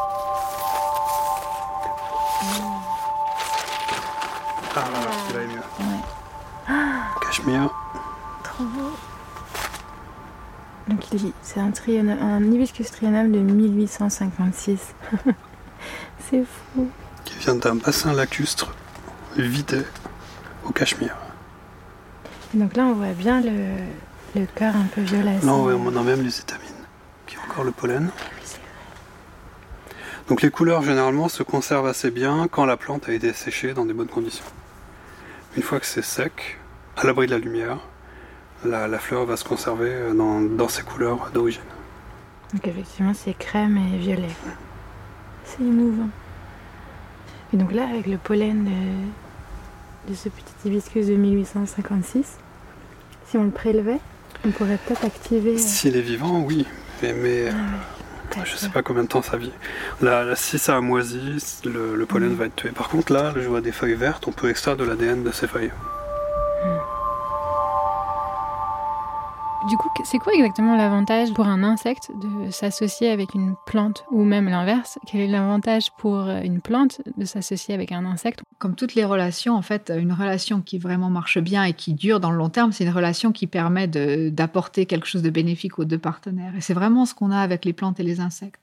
Cachemire. 7.46 7.70
Trop 8.44 8.64
beau. 8.64 8.92
Donc 10.88 11.02
c'est 11.42 11.60
un, 11.60 11.72
un 12.10 12.44
hibiscus 12.44 12.90
trionum 12.92 13.32
de 13.32 13.40
1856. 13.40 14.94
c'est 16.30 16.44
fou. 16.44 16.90
Qui 17.24 17.38
vient 17.40 17.56
d'un 17.56 17.76
bassin 17.76 18.14
lacustre 18.14 18.74
vidé 19.38 19.82
au 20.64 20.72
Cachemire. 20.72 21.16
donc 22.54 22.76
là, 22.76 22.86
on 22.86 22.94
voit 22.94 23.14
bien 23.14 23.42
le, 23.42 23.76
le 24.36 24.46
cœur 24.56 24.76
un 24.76 24.86
peu 24.86 25.02
violet. 25.02 25.38
Non, 25.44 25.66
on 25.66 25.96
a 25.96 26.04
même 26.04 26.24
les 26.24 26.40
étamines, 26.40 26.66
ont 27.38 27.52
encore 27.52 27.64
le 27.64 27.72
pollen. 27.72 28.10
Donc 30.28 30.42
les 30.42 30.50
couleurs 30.50 30.82
généralement 30.82 31.30
se 31.30 31.44
conservent 31.44 31.88
assez 31.88 32.10
bien 32.10 32.48
quand 32.50 32.66
la 32.66 32.78
plante 32.78 33.08
a 33.10 33.14
été 33.14 33.34
séchée 33.34 33.74
dans 33.74 33.86
des 33.86 33.94
bonnes 33.94 34.08
conditions. 34.08 34.46
Une 35.56 35.64
fois 35.64 35.80
que 35.80 35.86
c'est 35.86 36.02
sec, 36.04 36.58
à 36.98 37.06
l'abri 37.06 37.28
de 37.28 37.32
la 37.32 37.40
lumière, 37.40 37.80
la, 38.66 39.00
fleur 39.00 39.26
va 39.26 39.38
se 39.38 39.44
conserver 39.44 40.14
dans, 40.16 40.42
dans 40.42 40.68
ses 40.68 40.84
couleurs 40.84 41.30
d'origine. 41.34 41.62
Donc 42.54 42.68
effectivement 42.68 43.14
c'est 43.14 43.34
crème 43.34 43.78
et 43.78 43.98
violet. 43.98 44.30
C'est 45.44 45.62
émouvant. 45.62 46.10
Et 47.54 47.58
donc 47.58 47.72
là 47.74 47.88
avec 47.88 48.08
le 48.08 48.18
pollen 48.18 48.68
de 50.10 50.16
ce 50.16 50.30
petit 50.30 50.54
hibiscus 50.66 51.08
de 51.08 51.16
1856. 51.16 52.38
Si 53.28 53.38
on 53.38 53.44
le 53.44 53.52
prélevait, 53.52 54.00
on 54.46 54.52
pourrait 54.52 54.80
peut-être 54.86 55.06
activer. 55.06 55.56
Euh, 55.56 55.58
S'il 55.58 55.98
est 55.98 56.02
vivant, 56.02 56.42
oui. 56.42 56.66
Mais, 57.02 57.50
ah 57.50 58.44
je 58.44 58.54
ne 58.54 58.58
sais 58.58 58.70
pas 58.70 58.82
combien 58.82 59.04
de 59.04 59.08
temps 59.08 59.22
ça 59.22 59.38
vit. 59.38 59.52
Là, 60.02 60.36
si 60.36 60.58
ça 60.58 60.76
a 60.76 60.82
moisi, 60.82 61.38
le, 61.66 62.04
pollen 62.06 62.32
mm. 62.32 62.36
va 62.36 62.46
être 62.46 62.56
tué. 62.56 62.70
Par 62.70 62.90
contre, 62.90 63.14
là, 63.14 63.34
je 63.36 63.48
vois 63.48 63.62
des 63.62 63.72
feuilles 63.72 63.96
vertes, 63.96 64.28
on 64.28 64.32
peut 64.32 64.50
extraire 64.50 64.78
de 64.78 64.84
l'ADN 64.84 65.24
de 65.24 65.32
ces 65.32 65.48
feuilles. 65.48 65.72
Du 69.64 69.78
coup, 69.78 69.90
c'est 70.04 70.20
quoi 70.20 70.34
exactement 70.34 70.76
l'avantage 70.76 71.34
pour 71.34 71.48
un 71.48 71.64
insecte 71.64 72.12
de 72.22 72.52
s'associer 72.52 73.10
avec 73.10 73.34
une 73.34 73.56
plante 73.66 74.06
ou 74.12 74.24
même 74.24 74.48
l'inverse? 74.48 75.00
Quel 75.08 75.22
est 75.22 75.28
l'avantage 75.28 75.92
pour 75.98 76.28
une 76.30 76.62
plante 76.62 77.02
de 77.18 77.26
s'associer 77.26 77.74
avec 77.74 77.92
un 77.92 78.06
insecte? 78.06 78.42
Comme 78.60 78.76
toutes 78.76 78.94
les 78.94 79.06
relations, 79.06 79.56
en 79.56 79.64
fait, 79.64 79.92
une 79.98 80.14
relation 80.14 80.62
qui 80.62 80.78
vraiment 80.78 81.10
marche 81.10 81.40
bien 81.40 81.64
et 81.64 81.74
qui 81.74 81.96
dure 81.96 82.20
dans 82.20 82.30
le 82.30 82.38
long 82.38 82.50
terme, 82.50 82.72
c'est 82.72 82.84
une 82.84 82.94
relation 82.94 83.32
qui 83.32 83.48
permet 83.48 83.88
d'apporter 83.88 84.86
quelque 84.86 85.08
chose 85.08 85.24
de 85.24 85.32
bénéfique 85.32 85.80
aux 85.80 85.86
deux 85.86 85.98
partenaires. 85.98 86.56
Et 86.56 86.62
c'est 86.62 86.76
vraiment 86.76 87.08
ce 87.08 87.16
qu'on 87.16 87.32
a 87.32 87.40
avec 87.40 87.66
les 87.66 87.74
plantes 87.74 88.00
et 88.00 88.04
les 88.04 88.20
insectes. 88.20 88.62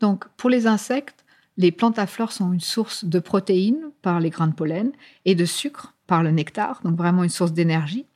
Donc, 0.00 0.26
pour 0.36 0.50
les 0.50 0.66
insectes, 0.66 1.24
les 1.58 1.70
plantes 1.70 1.98
à 2.00 2.08
fleurs 2.08 2.32
sont 2.32 2.52
une 2.52 2.60
source 2.60 3.04
de 3.04 3.20
protéines 3.20 3.92
par 4.02 4.18
les 4.18 4.30
grains 4.30 4.48
de 4.48 4.54
pollen 4.54 4.90
et 5.26 5.36
de 5.36 5.44
sucre 5.44 5.94
par 6.08 6.24
le 6.24 6.32
nectar, 6.32 6.80
donc 6.82 6.96
vraiment 6.96 7.22
une 7.22 7.30
source 7.30 7.52
d'énergie. 7.52 8.06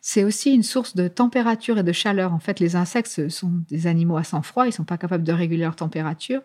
C'est 0.00 0.24
aussi 0.24 0.54
une 0.54 0.62
source 0.62 0.94
de 0.94 1.08
température 1.08 1.78
et 1.78 1.82
de 1.82 1.92
chaleur. 1.92 2.32
En 2.32 2.38
fait, 2.38 2.60
les 2.60 2.76
insectes 2.76 3.28
sont 3.28 3.52
des 3.68 3.86
animaux 3.86 4.16
à 4.16 4.24
sang 4.24 4.42
froid, 4.42 4.64
ils 4.64 4.68
ne 4.68 4.74
sont 4.74 4.84
pas 4.84 4.98
capables 4.98 5.24
de 5.24 5.32
réguler 5.32 5.62
leur 5.62 5.76
température. 5.76 6.42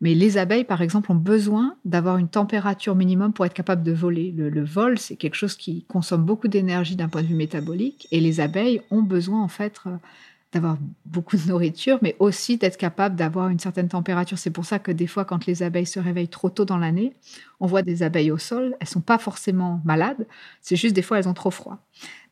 Mais 0.00 0.14
les 0.14 0.38
abeilles, 0.38 0.64
par 0.64 0.80
exemple, 0.80 1.10
ont 1.10 1.16
besoin 1.16 1.76
d'avoir 1.84 2.18
une 2.18 2.28
température 2.28 2.94
minimum 2.94 3.32
pour 3.32 3.44
être 3.46 3.54
capables 3.54 3.82
de 3.82 3.92
voler. 3.92 4.32
Le, 4.36 4.64
vol, 4.64 4.96
c'est 4.98 5.16
quelque 5.16 5.34
chose 5.34 5.56
qui 5.56 5.84
consomme 5.88 6.24
beaucoup 6.24 6.46
d'énergie 6.46 6.94
d'un 6.94 7.08
point 7.08 7.22
de 7.22 7.26
vue 7.26 7.34
métabolique, 7.34 8.06
et 8.12 8.20
les 8.20 8.40
abeilles 8.40 8.80
ont 8.90 9.02
besoin, 9.02 9.42
en 9.42 9.48
fait, 9.48 9.80
euh, 9.86 9.96
d'avoir 10.52 10.78
beaucoup 11.04 11.36
de 11.36 11.46
nourriture, 11.46 11.98
mais 12.00 12.16
aussi 12.18 12.56
d'être 12.56 12.78
capable 12.78 13.16
d'avoir 13.16 13.48
une 13.48 13.58
certaine 13.58 13.88
température. 13.88 14.38
C'est 14.38 14.50
pour 14.50 14.64
ça 14.64 14.78
que 14.78 14.90
des 14.90 15.06
fois, 15.06 15.24
quand 15.26 15.44
les 15.44 15.62
abeilles 15.62 15.86
se 15.86 16.00
réveillent 16.00 16.28
trop 16.28 16.48
tôt 16.48 16.64
dans 16.64 16.78
l'année, 16.78 17.12
on 17.60 17.66
voit 17.66 17.82
des 17.82 18.02
abeilles 18.02 18.30
au 18.30 18.38
sol. 18.38 18.74
Elles 18.80 18.88
sont 18.88 19.02
pas 19.02 19.18
forcément 19.18 19.82
malades, 19.84 20.26
c'est 20.62 20.76
juste 20.76 20.94
des 20.94 21.02
fois 21.02 21.18
elles 21.18 21.28
ont 21.28 21.34
trop 21.34 21.50
froid. 21.50 21.78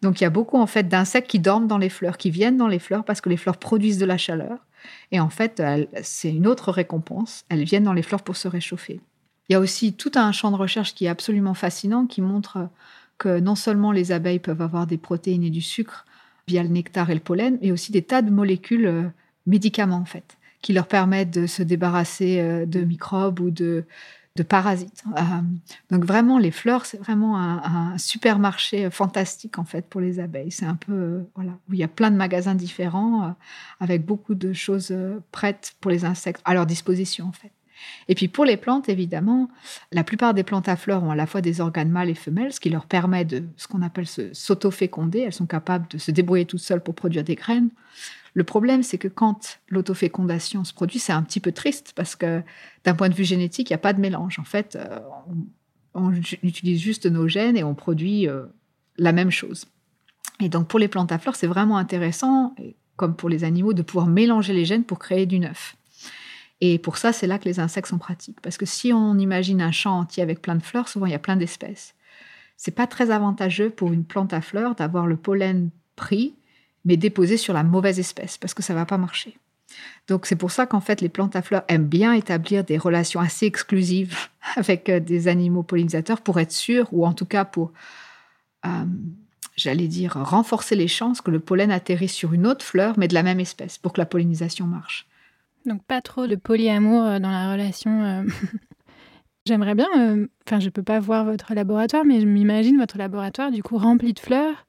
Donc 0.00 0.20
il 0.20 0.24
y 0.24 0.26
a 0.26 0.30
beaucoup 0.30 0.56
en 0.56 0.66
fait 0.66 0.88
d'insectes 0.88 1.28
qui 1.28 1.40
dorment 1.40 1.66
dans 1.66 1.78
les 1.78 1.90
fleurs, 1.90 2.16
qui 2.16 2.30
viennent 2.30 2.56
dans 2.56 2.68
les 2.68 2.78
fleurs 2.78 3.04
parce 3.04 3.20
que 3.20 3.28
les 3.28 3.36
fleurs 3.36 3.58
produisent 3.58 3.98
de 3.98 4.06
la 4.06 4.16
chaleur. 4.16 4.58
Et 5.12 5.20
en 5.20 5.30
fait, 5.30 5.62
c'est 6.02 6.32
une 6.32 6.46
autre 6.46 6.70
récompense. 6.70 7.44
Elles 7.48 7.64
viennent 7.64 7.84
dans 7.84 7.92
les 7.92 8.02
fleurs 8.02 8.22
pour 8.22 8.36
se 8.36 8.48
réchauffer. 8.48 9.00
Il 9.48 9.52
y 9.52 9.56
a 9.56 9.60
aussi 9.60 9.92
tout 9.92 10.12
un 10.14 10.32
champ 10.32 10.50
de 10.50 10.56
recherche 10.56 10.94
qui 10.94 11.04
est 11.04 11.08
absolument 11.08 11.54
fascinant, 11.54 12.06
qui 12.06 12.20
montre 12.22 12.68
que 13.18 13.40
non 13.40 13.54
seulement 13.54 13.92
les 13.92 14.12
abeilles 14.12 14.38
peuvent 14.38 14.62
avoir 14.62 14.86
des 14.86 14.98
protéines 14.98 15.44
et 15.44 15.50
du 15.50 15.62
sucre, 15.62 16.04
via 16.48 16.62
le 16.62 16.68
nectar 16.68 17.10
et 17.10 17.14
le 17.14 17.20
pollen, 17.20 17.58
mais 17.60 17.72
aussi 17.72 17.92
des 17.92 18.02
tas 18.02 18.22
de 18.22 18.30
molécules 18.30 18.86
euh, 18.86 19.02
médicaments 19.46 19.96
en 19.96 20.04
fait, 20.04 20.36
qui 20.62 20.72
leur 20.72 20.86
permettent 20.86 21.32
de 21.32 21.46
se 21.46 21.62
débarrasser 21.62 22.40
euh, 22.40 22.66
de 22.66 22.80
microbes 22.80 23.40
ou 23.40 23.50
de, 23.50 23.84
parasites. 24.48 25.02
Euh, 25.16 25.22
donc 25.90 26.04
vraiment, 26.04 26.38
les 26.38 26.50
fleurs, 26.50 26.84
c'est 26.84 26.98
vraiment 26.98 27.38
un, 27.38 27.96
supermarché 27.96 28.90
fantastique 28.90 29.58
en 29.58 29.64
fait 29.64 29.86
pour 29.86 30.02
les 30.02 30.20
abeilles. 30.20 30.50
C'est 30.50 30.66
un 30.66 30.74
peu 30.74 31.24
voilà 31.34 31.52
où 31.68 31.72
il 31.72 31.78
y 31.78 31.82
a 31.82 31.88
plein 31.88 32.10
de 32.10 32.16
magasins 32.16 32.54
différents 32.54 33.34
avec 33.80 34.04
beaucoup 34.04 34.34
de 34.34 34.52
choses 34.52 34.94
prêtes 35.32 35.74
pour 35.80 35.90
les 35.90 36.04
insectes 36.04 36.42
à 36.44 36.52
leur 36.52 36.66
disposition 36.66 37.24
en 37.24 37.32
fait. 37.32 37.55
Et 38.08 38.14
puis 38.14 38.28
pour 38.28 38.44
les 38.44 38.56
plantes, 38.56 38.88
évidemment, 38.88 39.48
la 39.92 40.04
plupart 40.04 40.34
des 40.34 40.42
plantes 40.42 40.68
à 40.68 40.76
fleurs 40.76 41.02
ont 41.02 41.10
à 41.10 41.16
la 41.16 41.26
fois 41.26 41.40
des 41.40 41.60
organes 41.60 41.90
mâles 41.90 42.10
et 42.10 42.14
femelles, 42.14 42.52
ce 42.52 42.60
qui 42.60 42.70
leur 42.70 42.86
permet 42.86 43.24
de 43.24 43.44
ce 43.56 43.68
qu'on 43.68 43.82
appelle 43.82 44.06
s'autoféconder. 44.06 45.20
Elles 45.20 45.32
sont 45.32 45.46
capables 45.46 45.86
de 45.88 45.98
se 45.98 46.10
débrouiller 46.10 46.46
toutes 46.46 46.60
seules 46.60 46.82
pour 46.82 46.94
produire 46.94 47.24
des 47.24 47.34
graines. 47.34 47.70
Le 48.34 48.44
problème, 48.44 48.82
c'est 48.82 48.98
que 48.98 49.08
quand 49.08 49.58
l'autofécondation 49.70 50.62
se 50.64 50.74
produit, 50.74 50.98
c'est 50.98 51.12
un 51.12 51.22
petit 51.22 51.40
peu 51.40 51.52
triste 51.52 51.92
parce 51.96 52.16
que 52.16 52.42
d'un 52.84 52.94
point 52.94 53.08
de 53.08 53.14
vue 53.14 53.24
génétique, 53.24 53.70
il 53.70 53.72
n'y 53.72 53.76
a 53.76 53.78
pas 53.78 53.94
de 53.94 54.00
mélange. 54.00 54.38
En 54.38 54.44
fait, 54.44 54.76
euh, 54.76 54.98
on, 55.94 56.12
utilise 56.12 56.80
juste 56.80 57.06
nos 57.06 57.28
gènes 57.28 57.56
et 57.56 57.64
on 57.64 57.74
produit 57.74 58.28
euh, 58.28 58.44
la 58.98 59.12
même 59.12 59.30
chose. 59.30 59.64
Et 60.40 60.50
donc 60.50 60.68
pour 60.68 60.78
les 60.78 60.88
plantes 60.88 61.12
à 61.12 61.18
fleurs, 61.18 61.34
c'est 61.34 61.46
vraiment 61.46 61.78
intéressant, 61.78 62.54
comme 62.96 63.16
pour 63.16 63.30
les 63.30 63.42
animaux, 63.42 63.72
de 63.72 63.80
pouvoir 63.80 64.06
mélanger 64.06 64.52
les 64.52 64.66
gènes 64.66 64.84
pour 64.84 64.98
créer 64.98 65.24
du 65.24 65.38
neuf. 65.38 65.76
Et 66.60 66.78
pour 66.78 66.96
ça, 66.96 67.12
c'est 67.12 67.26
là 67.26 67.38
que 67.38 67.44
les 67.44 67.60
insectes 67.60 67.88
sont 67.88 67.98
pratiques. 67.98 68.40
Parce 68.40 68.56
que 68.56 68.66
si 68.66 68.92
on 68.92 69.18
imagine 69.18 69.60
un 69.60 69.72
champ 69.72 69.98
entier 69.98 70.22
avec 70.22 70.40
plein 70.40 70.54
de 70.54 70.62
fleurs, 70.62 70.88
souvent 70.88 71.06
il 71.06 71.12
y 71.12 71.16
a 71.16 71.18
plein 71.18 71.36
d'espèces. 71.36 71.94
C'est 72.56 72.74
pas 72.74 72.86
très 72.86 73.10
avantageux 73.10 73.70
pour 73.70 73.92
une 73.92 74.04
plante 74.04 74.32
à 74.32 74.40
fleurs 74.40 74.74
d'avoir 74.74 75.06
le 75.06 75.16
pollen 75.16 75.70
pris, 75.94 76.34
mais 76.84 76.96
déposé 76.96 77.36
sur 77.36 77.52
la 77.52 77.62
mauvaise 77.62 77.98
espèce, 77.98 78.38
parce 78.38 78.54
que 78.54 78.62
ça 78.62 78.74
va 78.74 78.86
pas 78.86 78.96
marcher. 78.96 79.36
Donc 80.08 80.26
c'est 80.26 80.36
pour 80.36 80.52
ça 80.52 80.64
qu'en 80.64 80.80
fait 80.80 81.00
les 81.00 81.08
plantes 81.08 81.34
à 81.36 81.42
fleurs 81.42 81.64
aiment 81.68 81.88
bien 81.88 82.12
établir 82.12 82.62
des 82.64 82.78
relations 82.78 83.20
assez 83.20 83.46
exclusives 83.46 84.16
avec 84.56 84.88
euh, 84.88 85.00
des 85.00 85.28
animaux 85.28 85.64
pollinisateurs 85.64 86.20
pour 86.20 86.38
être 86.40 86.52
sûres, 86.52 86.88
ou 86.92 87.04
en 87.04 87.12
tout 87.12 87.26
cas 87.26 87.44
pour, 87.44 87.72
euh, 88.64 88.84
j'allais 89.56 89.88
dire, 89.88 90.14
renforcer 90.14 90.76
les 90.76 90.88
chances 90.88 91.20
que 91.20 91.30
le 91.30 91.40
pollen 91.40 91.70
atterrisse 91.70 92.14
sur 92.14 92.32
une 92.32 92.46
autre 92.46 92.64
fleur, 92.64 92.94
mais 92.96 93.08
de 93.08 93.14
la 93.14 93.22
même 93.22 93.40
espèce, 93.40 93.76
pour 93.76 93.92
que 93.92 94.00
la 94.00 94.06
pollinisation 94.06 94.66
marche. 94.66 95.06
Donc 95.66 95.84
pas 95.84 96.00
trop 96.00 96.26
de 96.26 96.36
polyamour 96.36 97.02
euh, 97.02 97.18
dans 97.18 97.30
la 97.30 97.52
relation. 97.52 98.02
Euh. 98.02 98.22
J'aimerais 99.46 99.74
bien, 99.74 99.88
euh, 99.98 100.26
enfin 100.46 100.58
je 100.58 100.70
peux 100.70 100.82
pas 100.82 100.98
voir 100.98 101.24
votre 101.24 101.54
laboratoire, 101.54 102.04
mais 102.04 102.20
je 102.20 102.26
m'imagine 102.26 102.78
votre 102.78 102.98
laboratoire 102.98 103.50
du 103.50 103.62
coup 103.62 103.76
rempli 103.76 104.12
de 104.12 104.18
fleurs. 104.18 104.66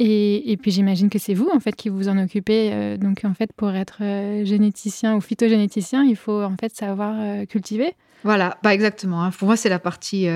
Et, 0.00 0.56
puis 0.62 0.70
j'imagine 0.70 1.10
que 1.10 1.18
c'est 1.18 1.34
vous 1.34 1.50
en 1.52 1.58
fait 1.58 1.74
qui 1.74 1.88
vous 1.88 2.08
en 2.08 2.16
occupez. 2.18 2.96
donc 2.98 3.24
en 3.24 3.34
fait 3.34 3.52
pour 3.52 3.70
être 3.70 3.98
généticien 4.44 5.16
ou 5.16 5.20
phytogénéticien, 5.20 6.04
il 6.04 6.14
faut 6.14 6.40
en 6.40 6.54
fait 6.56 6.72
savoir 6.72 7.16
cultiver. 7.48 7.94
Voilà, 8.22 8.58
bah 8.62 8.72
exactement. 8.74 9.24
Hein. 9.24 9.32
Pour 9.32 9.46
moi 9.46 9.56
c'est 9.56 9.68
la 9.68 9.80
partie 9.80 10.28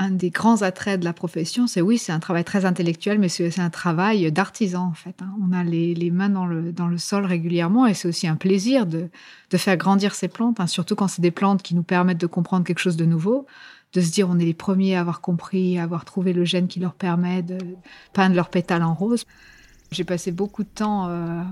un 0.00 0.10
des 0.10 0.30
grands 0.30 0.62
attraits 0.62 0.98
de 0.98 1.04
la 1.04 1.12
profession, 1.12 1.66
c'est 1.66 1.82
oui, 1.82 1.98
c'est 1.98 2.10
un 2.10 2.20
travail 2.20 2.42
très 2.42 2.64
intellectuel, 2.64 3.18
mais 3.18 3.28
c'est 3.28 3.60
un 3.60 3.68
travail 3.68 4.32
d'artisan 4.32 4.86
en 4.86 4.94
fait. 4.94 5.14
Hein. 5.20 5.30
On 5.42 5.52
a 5.52 5.62
les, 5.62 6.10
mains 6.10 6.30
dans 6.30 6.46
le, 6.46 6.72
dans 6.72 6.88
le 6.88 6.96
sol 6.96 7.26
régulièrement 7.26 7.86
et 7.86 7.92
c'est 7.92 8.08
aussi 8.08 8.26
un 8.26 8.36
plaisir 8.36 8.86
de, 8.86 9.10
faire 9.56 9.76
grandir 9.76 10.14
ces 10.14 10.28
plantes, 10.28 10.58
hein, 10.58 10.66
surtout 10.66 10.94
quand 10.94 11.06
c'est 11.06 11.20
des 11.20 11.30
plantes 11.30 11.62
qui 11.62 11.74
nous 11.74 11.82
permettent 11.82 12.20
de 12.20 12.26
comprendre 12.26 12.64
quelque 12.64 12.78
chose 12.78 12.96
de 12.96 13.04
nouveau, 13.04 13.46
de 13.92 14.00
se 14.00 14.10
dire 14.10 14.26
on 14.30 14.38
est 14.38 14.46
les 14.46 14.54
premiers 14.54 14.96
à 14.96 15.00
avoir 15.00 15.20
compris, 15.20 15.78
à 15.78 15.82
avoir 15.82 16.06
trouvé 16.06 16.32
le 16.32 16.46
gène 16.46 16.66
qui 16.66 16.80
leur 16.80 16.94
permet 16.94 17.42
de 17.42 17.58
peindre 18.14 18.34
leurs 18.34 18.48
pétales 18.48 18.82
en 18.82 18.94
rose. 18.94 19.26
J'ai 19.90 20.04
passé 20.04 20.32
beaucoup 20.32 20.62
de 20.62 20.68
temps 20.68 21.08
euh, 21.08 21.42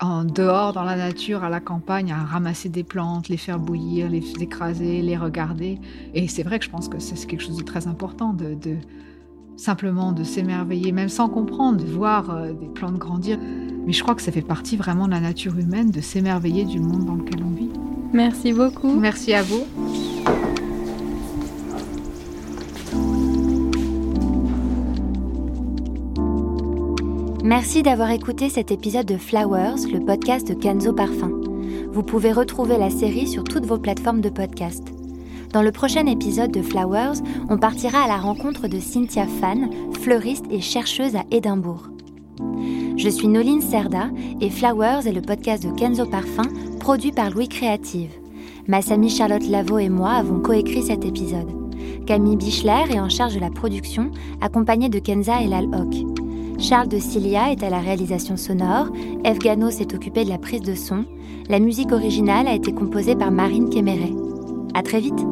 en 0.00 0.24
dehors, 0.24 0.72
dans 0.72 0.84
la 0.84 0.96
nature, 0.96 1.44
à 1.44 1.50
la 1.50 1.60
campagne, 1.60 2.12
à 2.12 2.22
ramasser 2.24 2.68
des 2.68 2.84
plantes, 2.84 3.28
les 3.28 3.36
faire 3.36 3.58
bouillir, 3.58 4.08
les 4.08 4.22
écraser, 4.40 5.02
les 5.02 5.16
regarder. 5.16 5.78
Et 6.14 6.28
c'est 6.28 6.42
vrai 6.42 6.58
que 6.58 6.64
je 6.64 6.70
pense 6.70 6.88
que 6.88 6.98
c'est 6.98 7.26
quelque 7.26 7.42
chose 7.42 7.56
de 7.56 7.62
très 7.62 7.86
important, 7.86 8.32
de, 8.32 8.56
simplement 9.56 10.12
de 10.12 10.24
s'émerveiller, 10.24 10.92
même 10.92 11.08
sans 11.08 11.28
comprendre, 11.28 11.82
de 11.82 11.90
voir 11.90 12.30
euh, 12.30 12.52
des 12.52 12.68
plantes 12.68 12.96
grandir. 12.96 13.38
Mais 13.86 13.92
je 13.92 14.02
crois 14.02 14.14
que 14.14 14.22
ça 14.22 14.32
fait 14.32 14.42
partie 14.42 14.76
vraiment 14.76 15.06
de 15.06 15.12
la 15.12 15.20
nature 15.20 15.58
humaine, 15.58 15.90
de 15.90 16.00
s'émerveiller 16.00 16.64
du 16.64 16.80
monde 16.80 17.04
dans 17.04 17.14
lequel 17.14 17.42
on 17.44 17.50
vit. 17.50 17.70
Merci 18.12 18.52
beaucoup. 18.52 18.94
Merci 18.94 19.32
à 19.32 19.42
vous. 19.42 19.66
Merci 27.44 27.82
d'avoir 27.82 28.12
écouté 28.12 28.48
cet 28.48 28.70
épisode 28.70 29.06
de 29.06 29.16
Flowers, 29.16 29.90
le 29.92 29.98
podcast 29.98 30.46
de 30.46 30.54
Kenzo 30.54 30.92
Parfum. 30.92 31.40
Vous 31.90 32.04
pouvez 32.04 32.30
retrouver 32.30 32.78
la 32.78 32.88
série 32.88 33.26
sur 33.26 33.42
toutes 33.42 33.66
vos 33.66 33.78
plateformes 33.78 34.20
de 34.20 34.28
podcast. 34.28 34.84
Dans 35.52 35.62
le 35.62 35.72
prochain 35.72 36.06
épisode 36.06 36.52
de 36.52 36.62
Flowers, 36.62 37.20
on 37.50 37.58
partira 37.58 38.04
à 38.04 38.06
la 38.06 38.18
rencontre 38.18 38.68
de 38.68 38.78
Cynthia 38.78 39.26
Fan, 39.26 39.68
fleuriste 40.00 40.44
et 40.52 40.60
chercheuse 40.60 41.16
à 41.16 41.24
Édimbourg. 41.32 41.88
Je 42.96 43.08
suis 43.08 43.26
Noline 43.26 43.60
Serda 43.60 44.10
et 44.40 44.48
Flowers 44.48 45.08
est 45.08 45.12
le 45.12 45.20
podcast 45.20 45.66
de 45.66 45.72
Kenzo 45.72 46.06
Parfum, 46.06 46.48
produit 46.78 47.10
par 47.10 47.30
Louis 47.30 47.48
Créative. 47.48 48.12
Massami 48.68 49.10
Charlotte 49.10 49.48
Lavaux 49.48 49.78
et 49.78 49.88
moi 49.88 50.10
avons 50.10 50.38
coécrit 50.38 50.84
cet 50.84 51.04
épisode. 51.04 51.50
Camille 52.06 52.36
Bichler 52.36 52.84
est 52.90 53.00
en 53.00 53.08
charge 53.08 53.34
de 53.34 53.40
la 53.40 53.50
production, 53.50 54.12
accompagnée 54.40 54.88
de 54.88 55.00
Kenza 55.00 55.42
et 55.42 55.48
Lal 55.48 55.66
Hock. 55.74 56.11
Charles 56.62 56.86
de 56.86 56.98
Cilia 57.00 57.50
est 57.50 57.64
à 57.64 57.70
la 57.70 57.80
réalisation 57.80 58.36
sonore, 58.36 58.86
Eve 59.24 59.38
Gano 59.38 59.72
s'est 59.72 59.96
occupé 59.96 60.24
de 60.24 60.28
la 60.28 60.38
prise 60.38 60.60
de 60.60 60.76
son, 60.76 61.04
la 61.48 61.58
musique 61.58 61.90
originale 61.90 62.46
a 62.46 62.54
été 62.54 62.72
composée 62.72 63.16
par 63.16 63.32
Marine 63.32 63.68
Kéméré. 63.68 64.12
À 64.72 64.82
très 64.84 65.00
vite! 65.00 65.31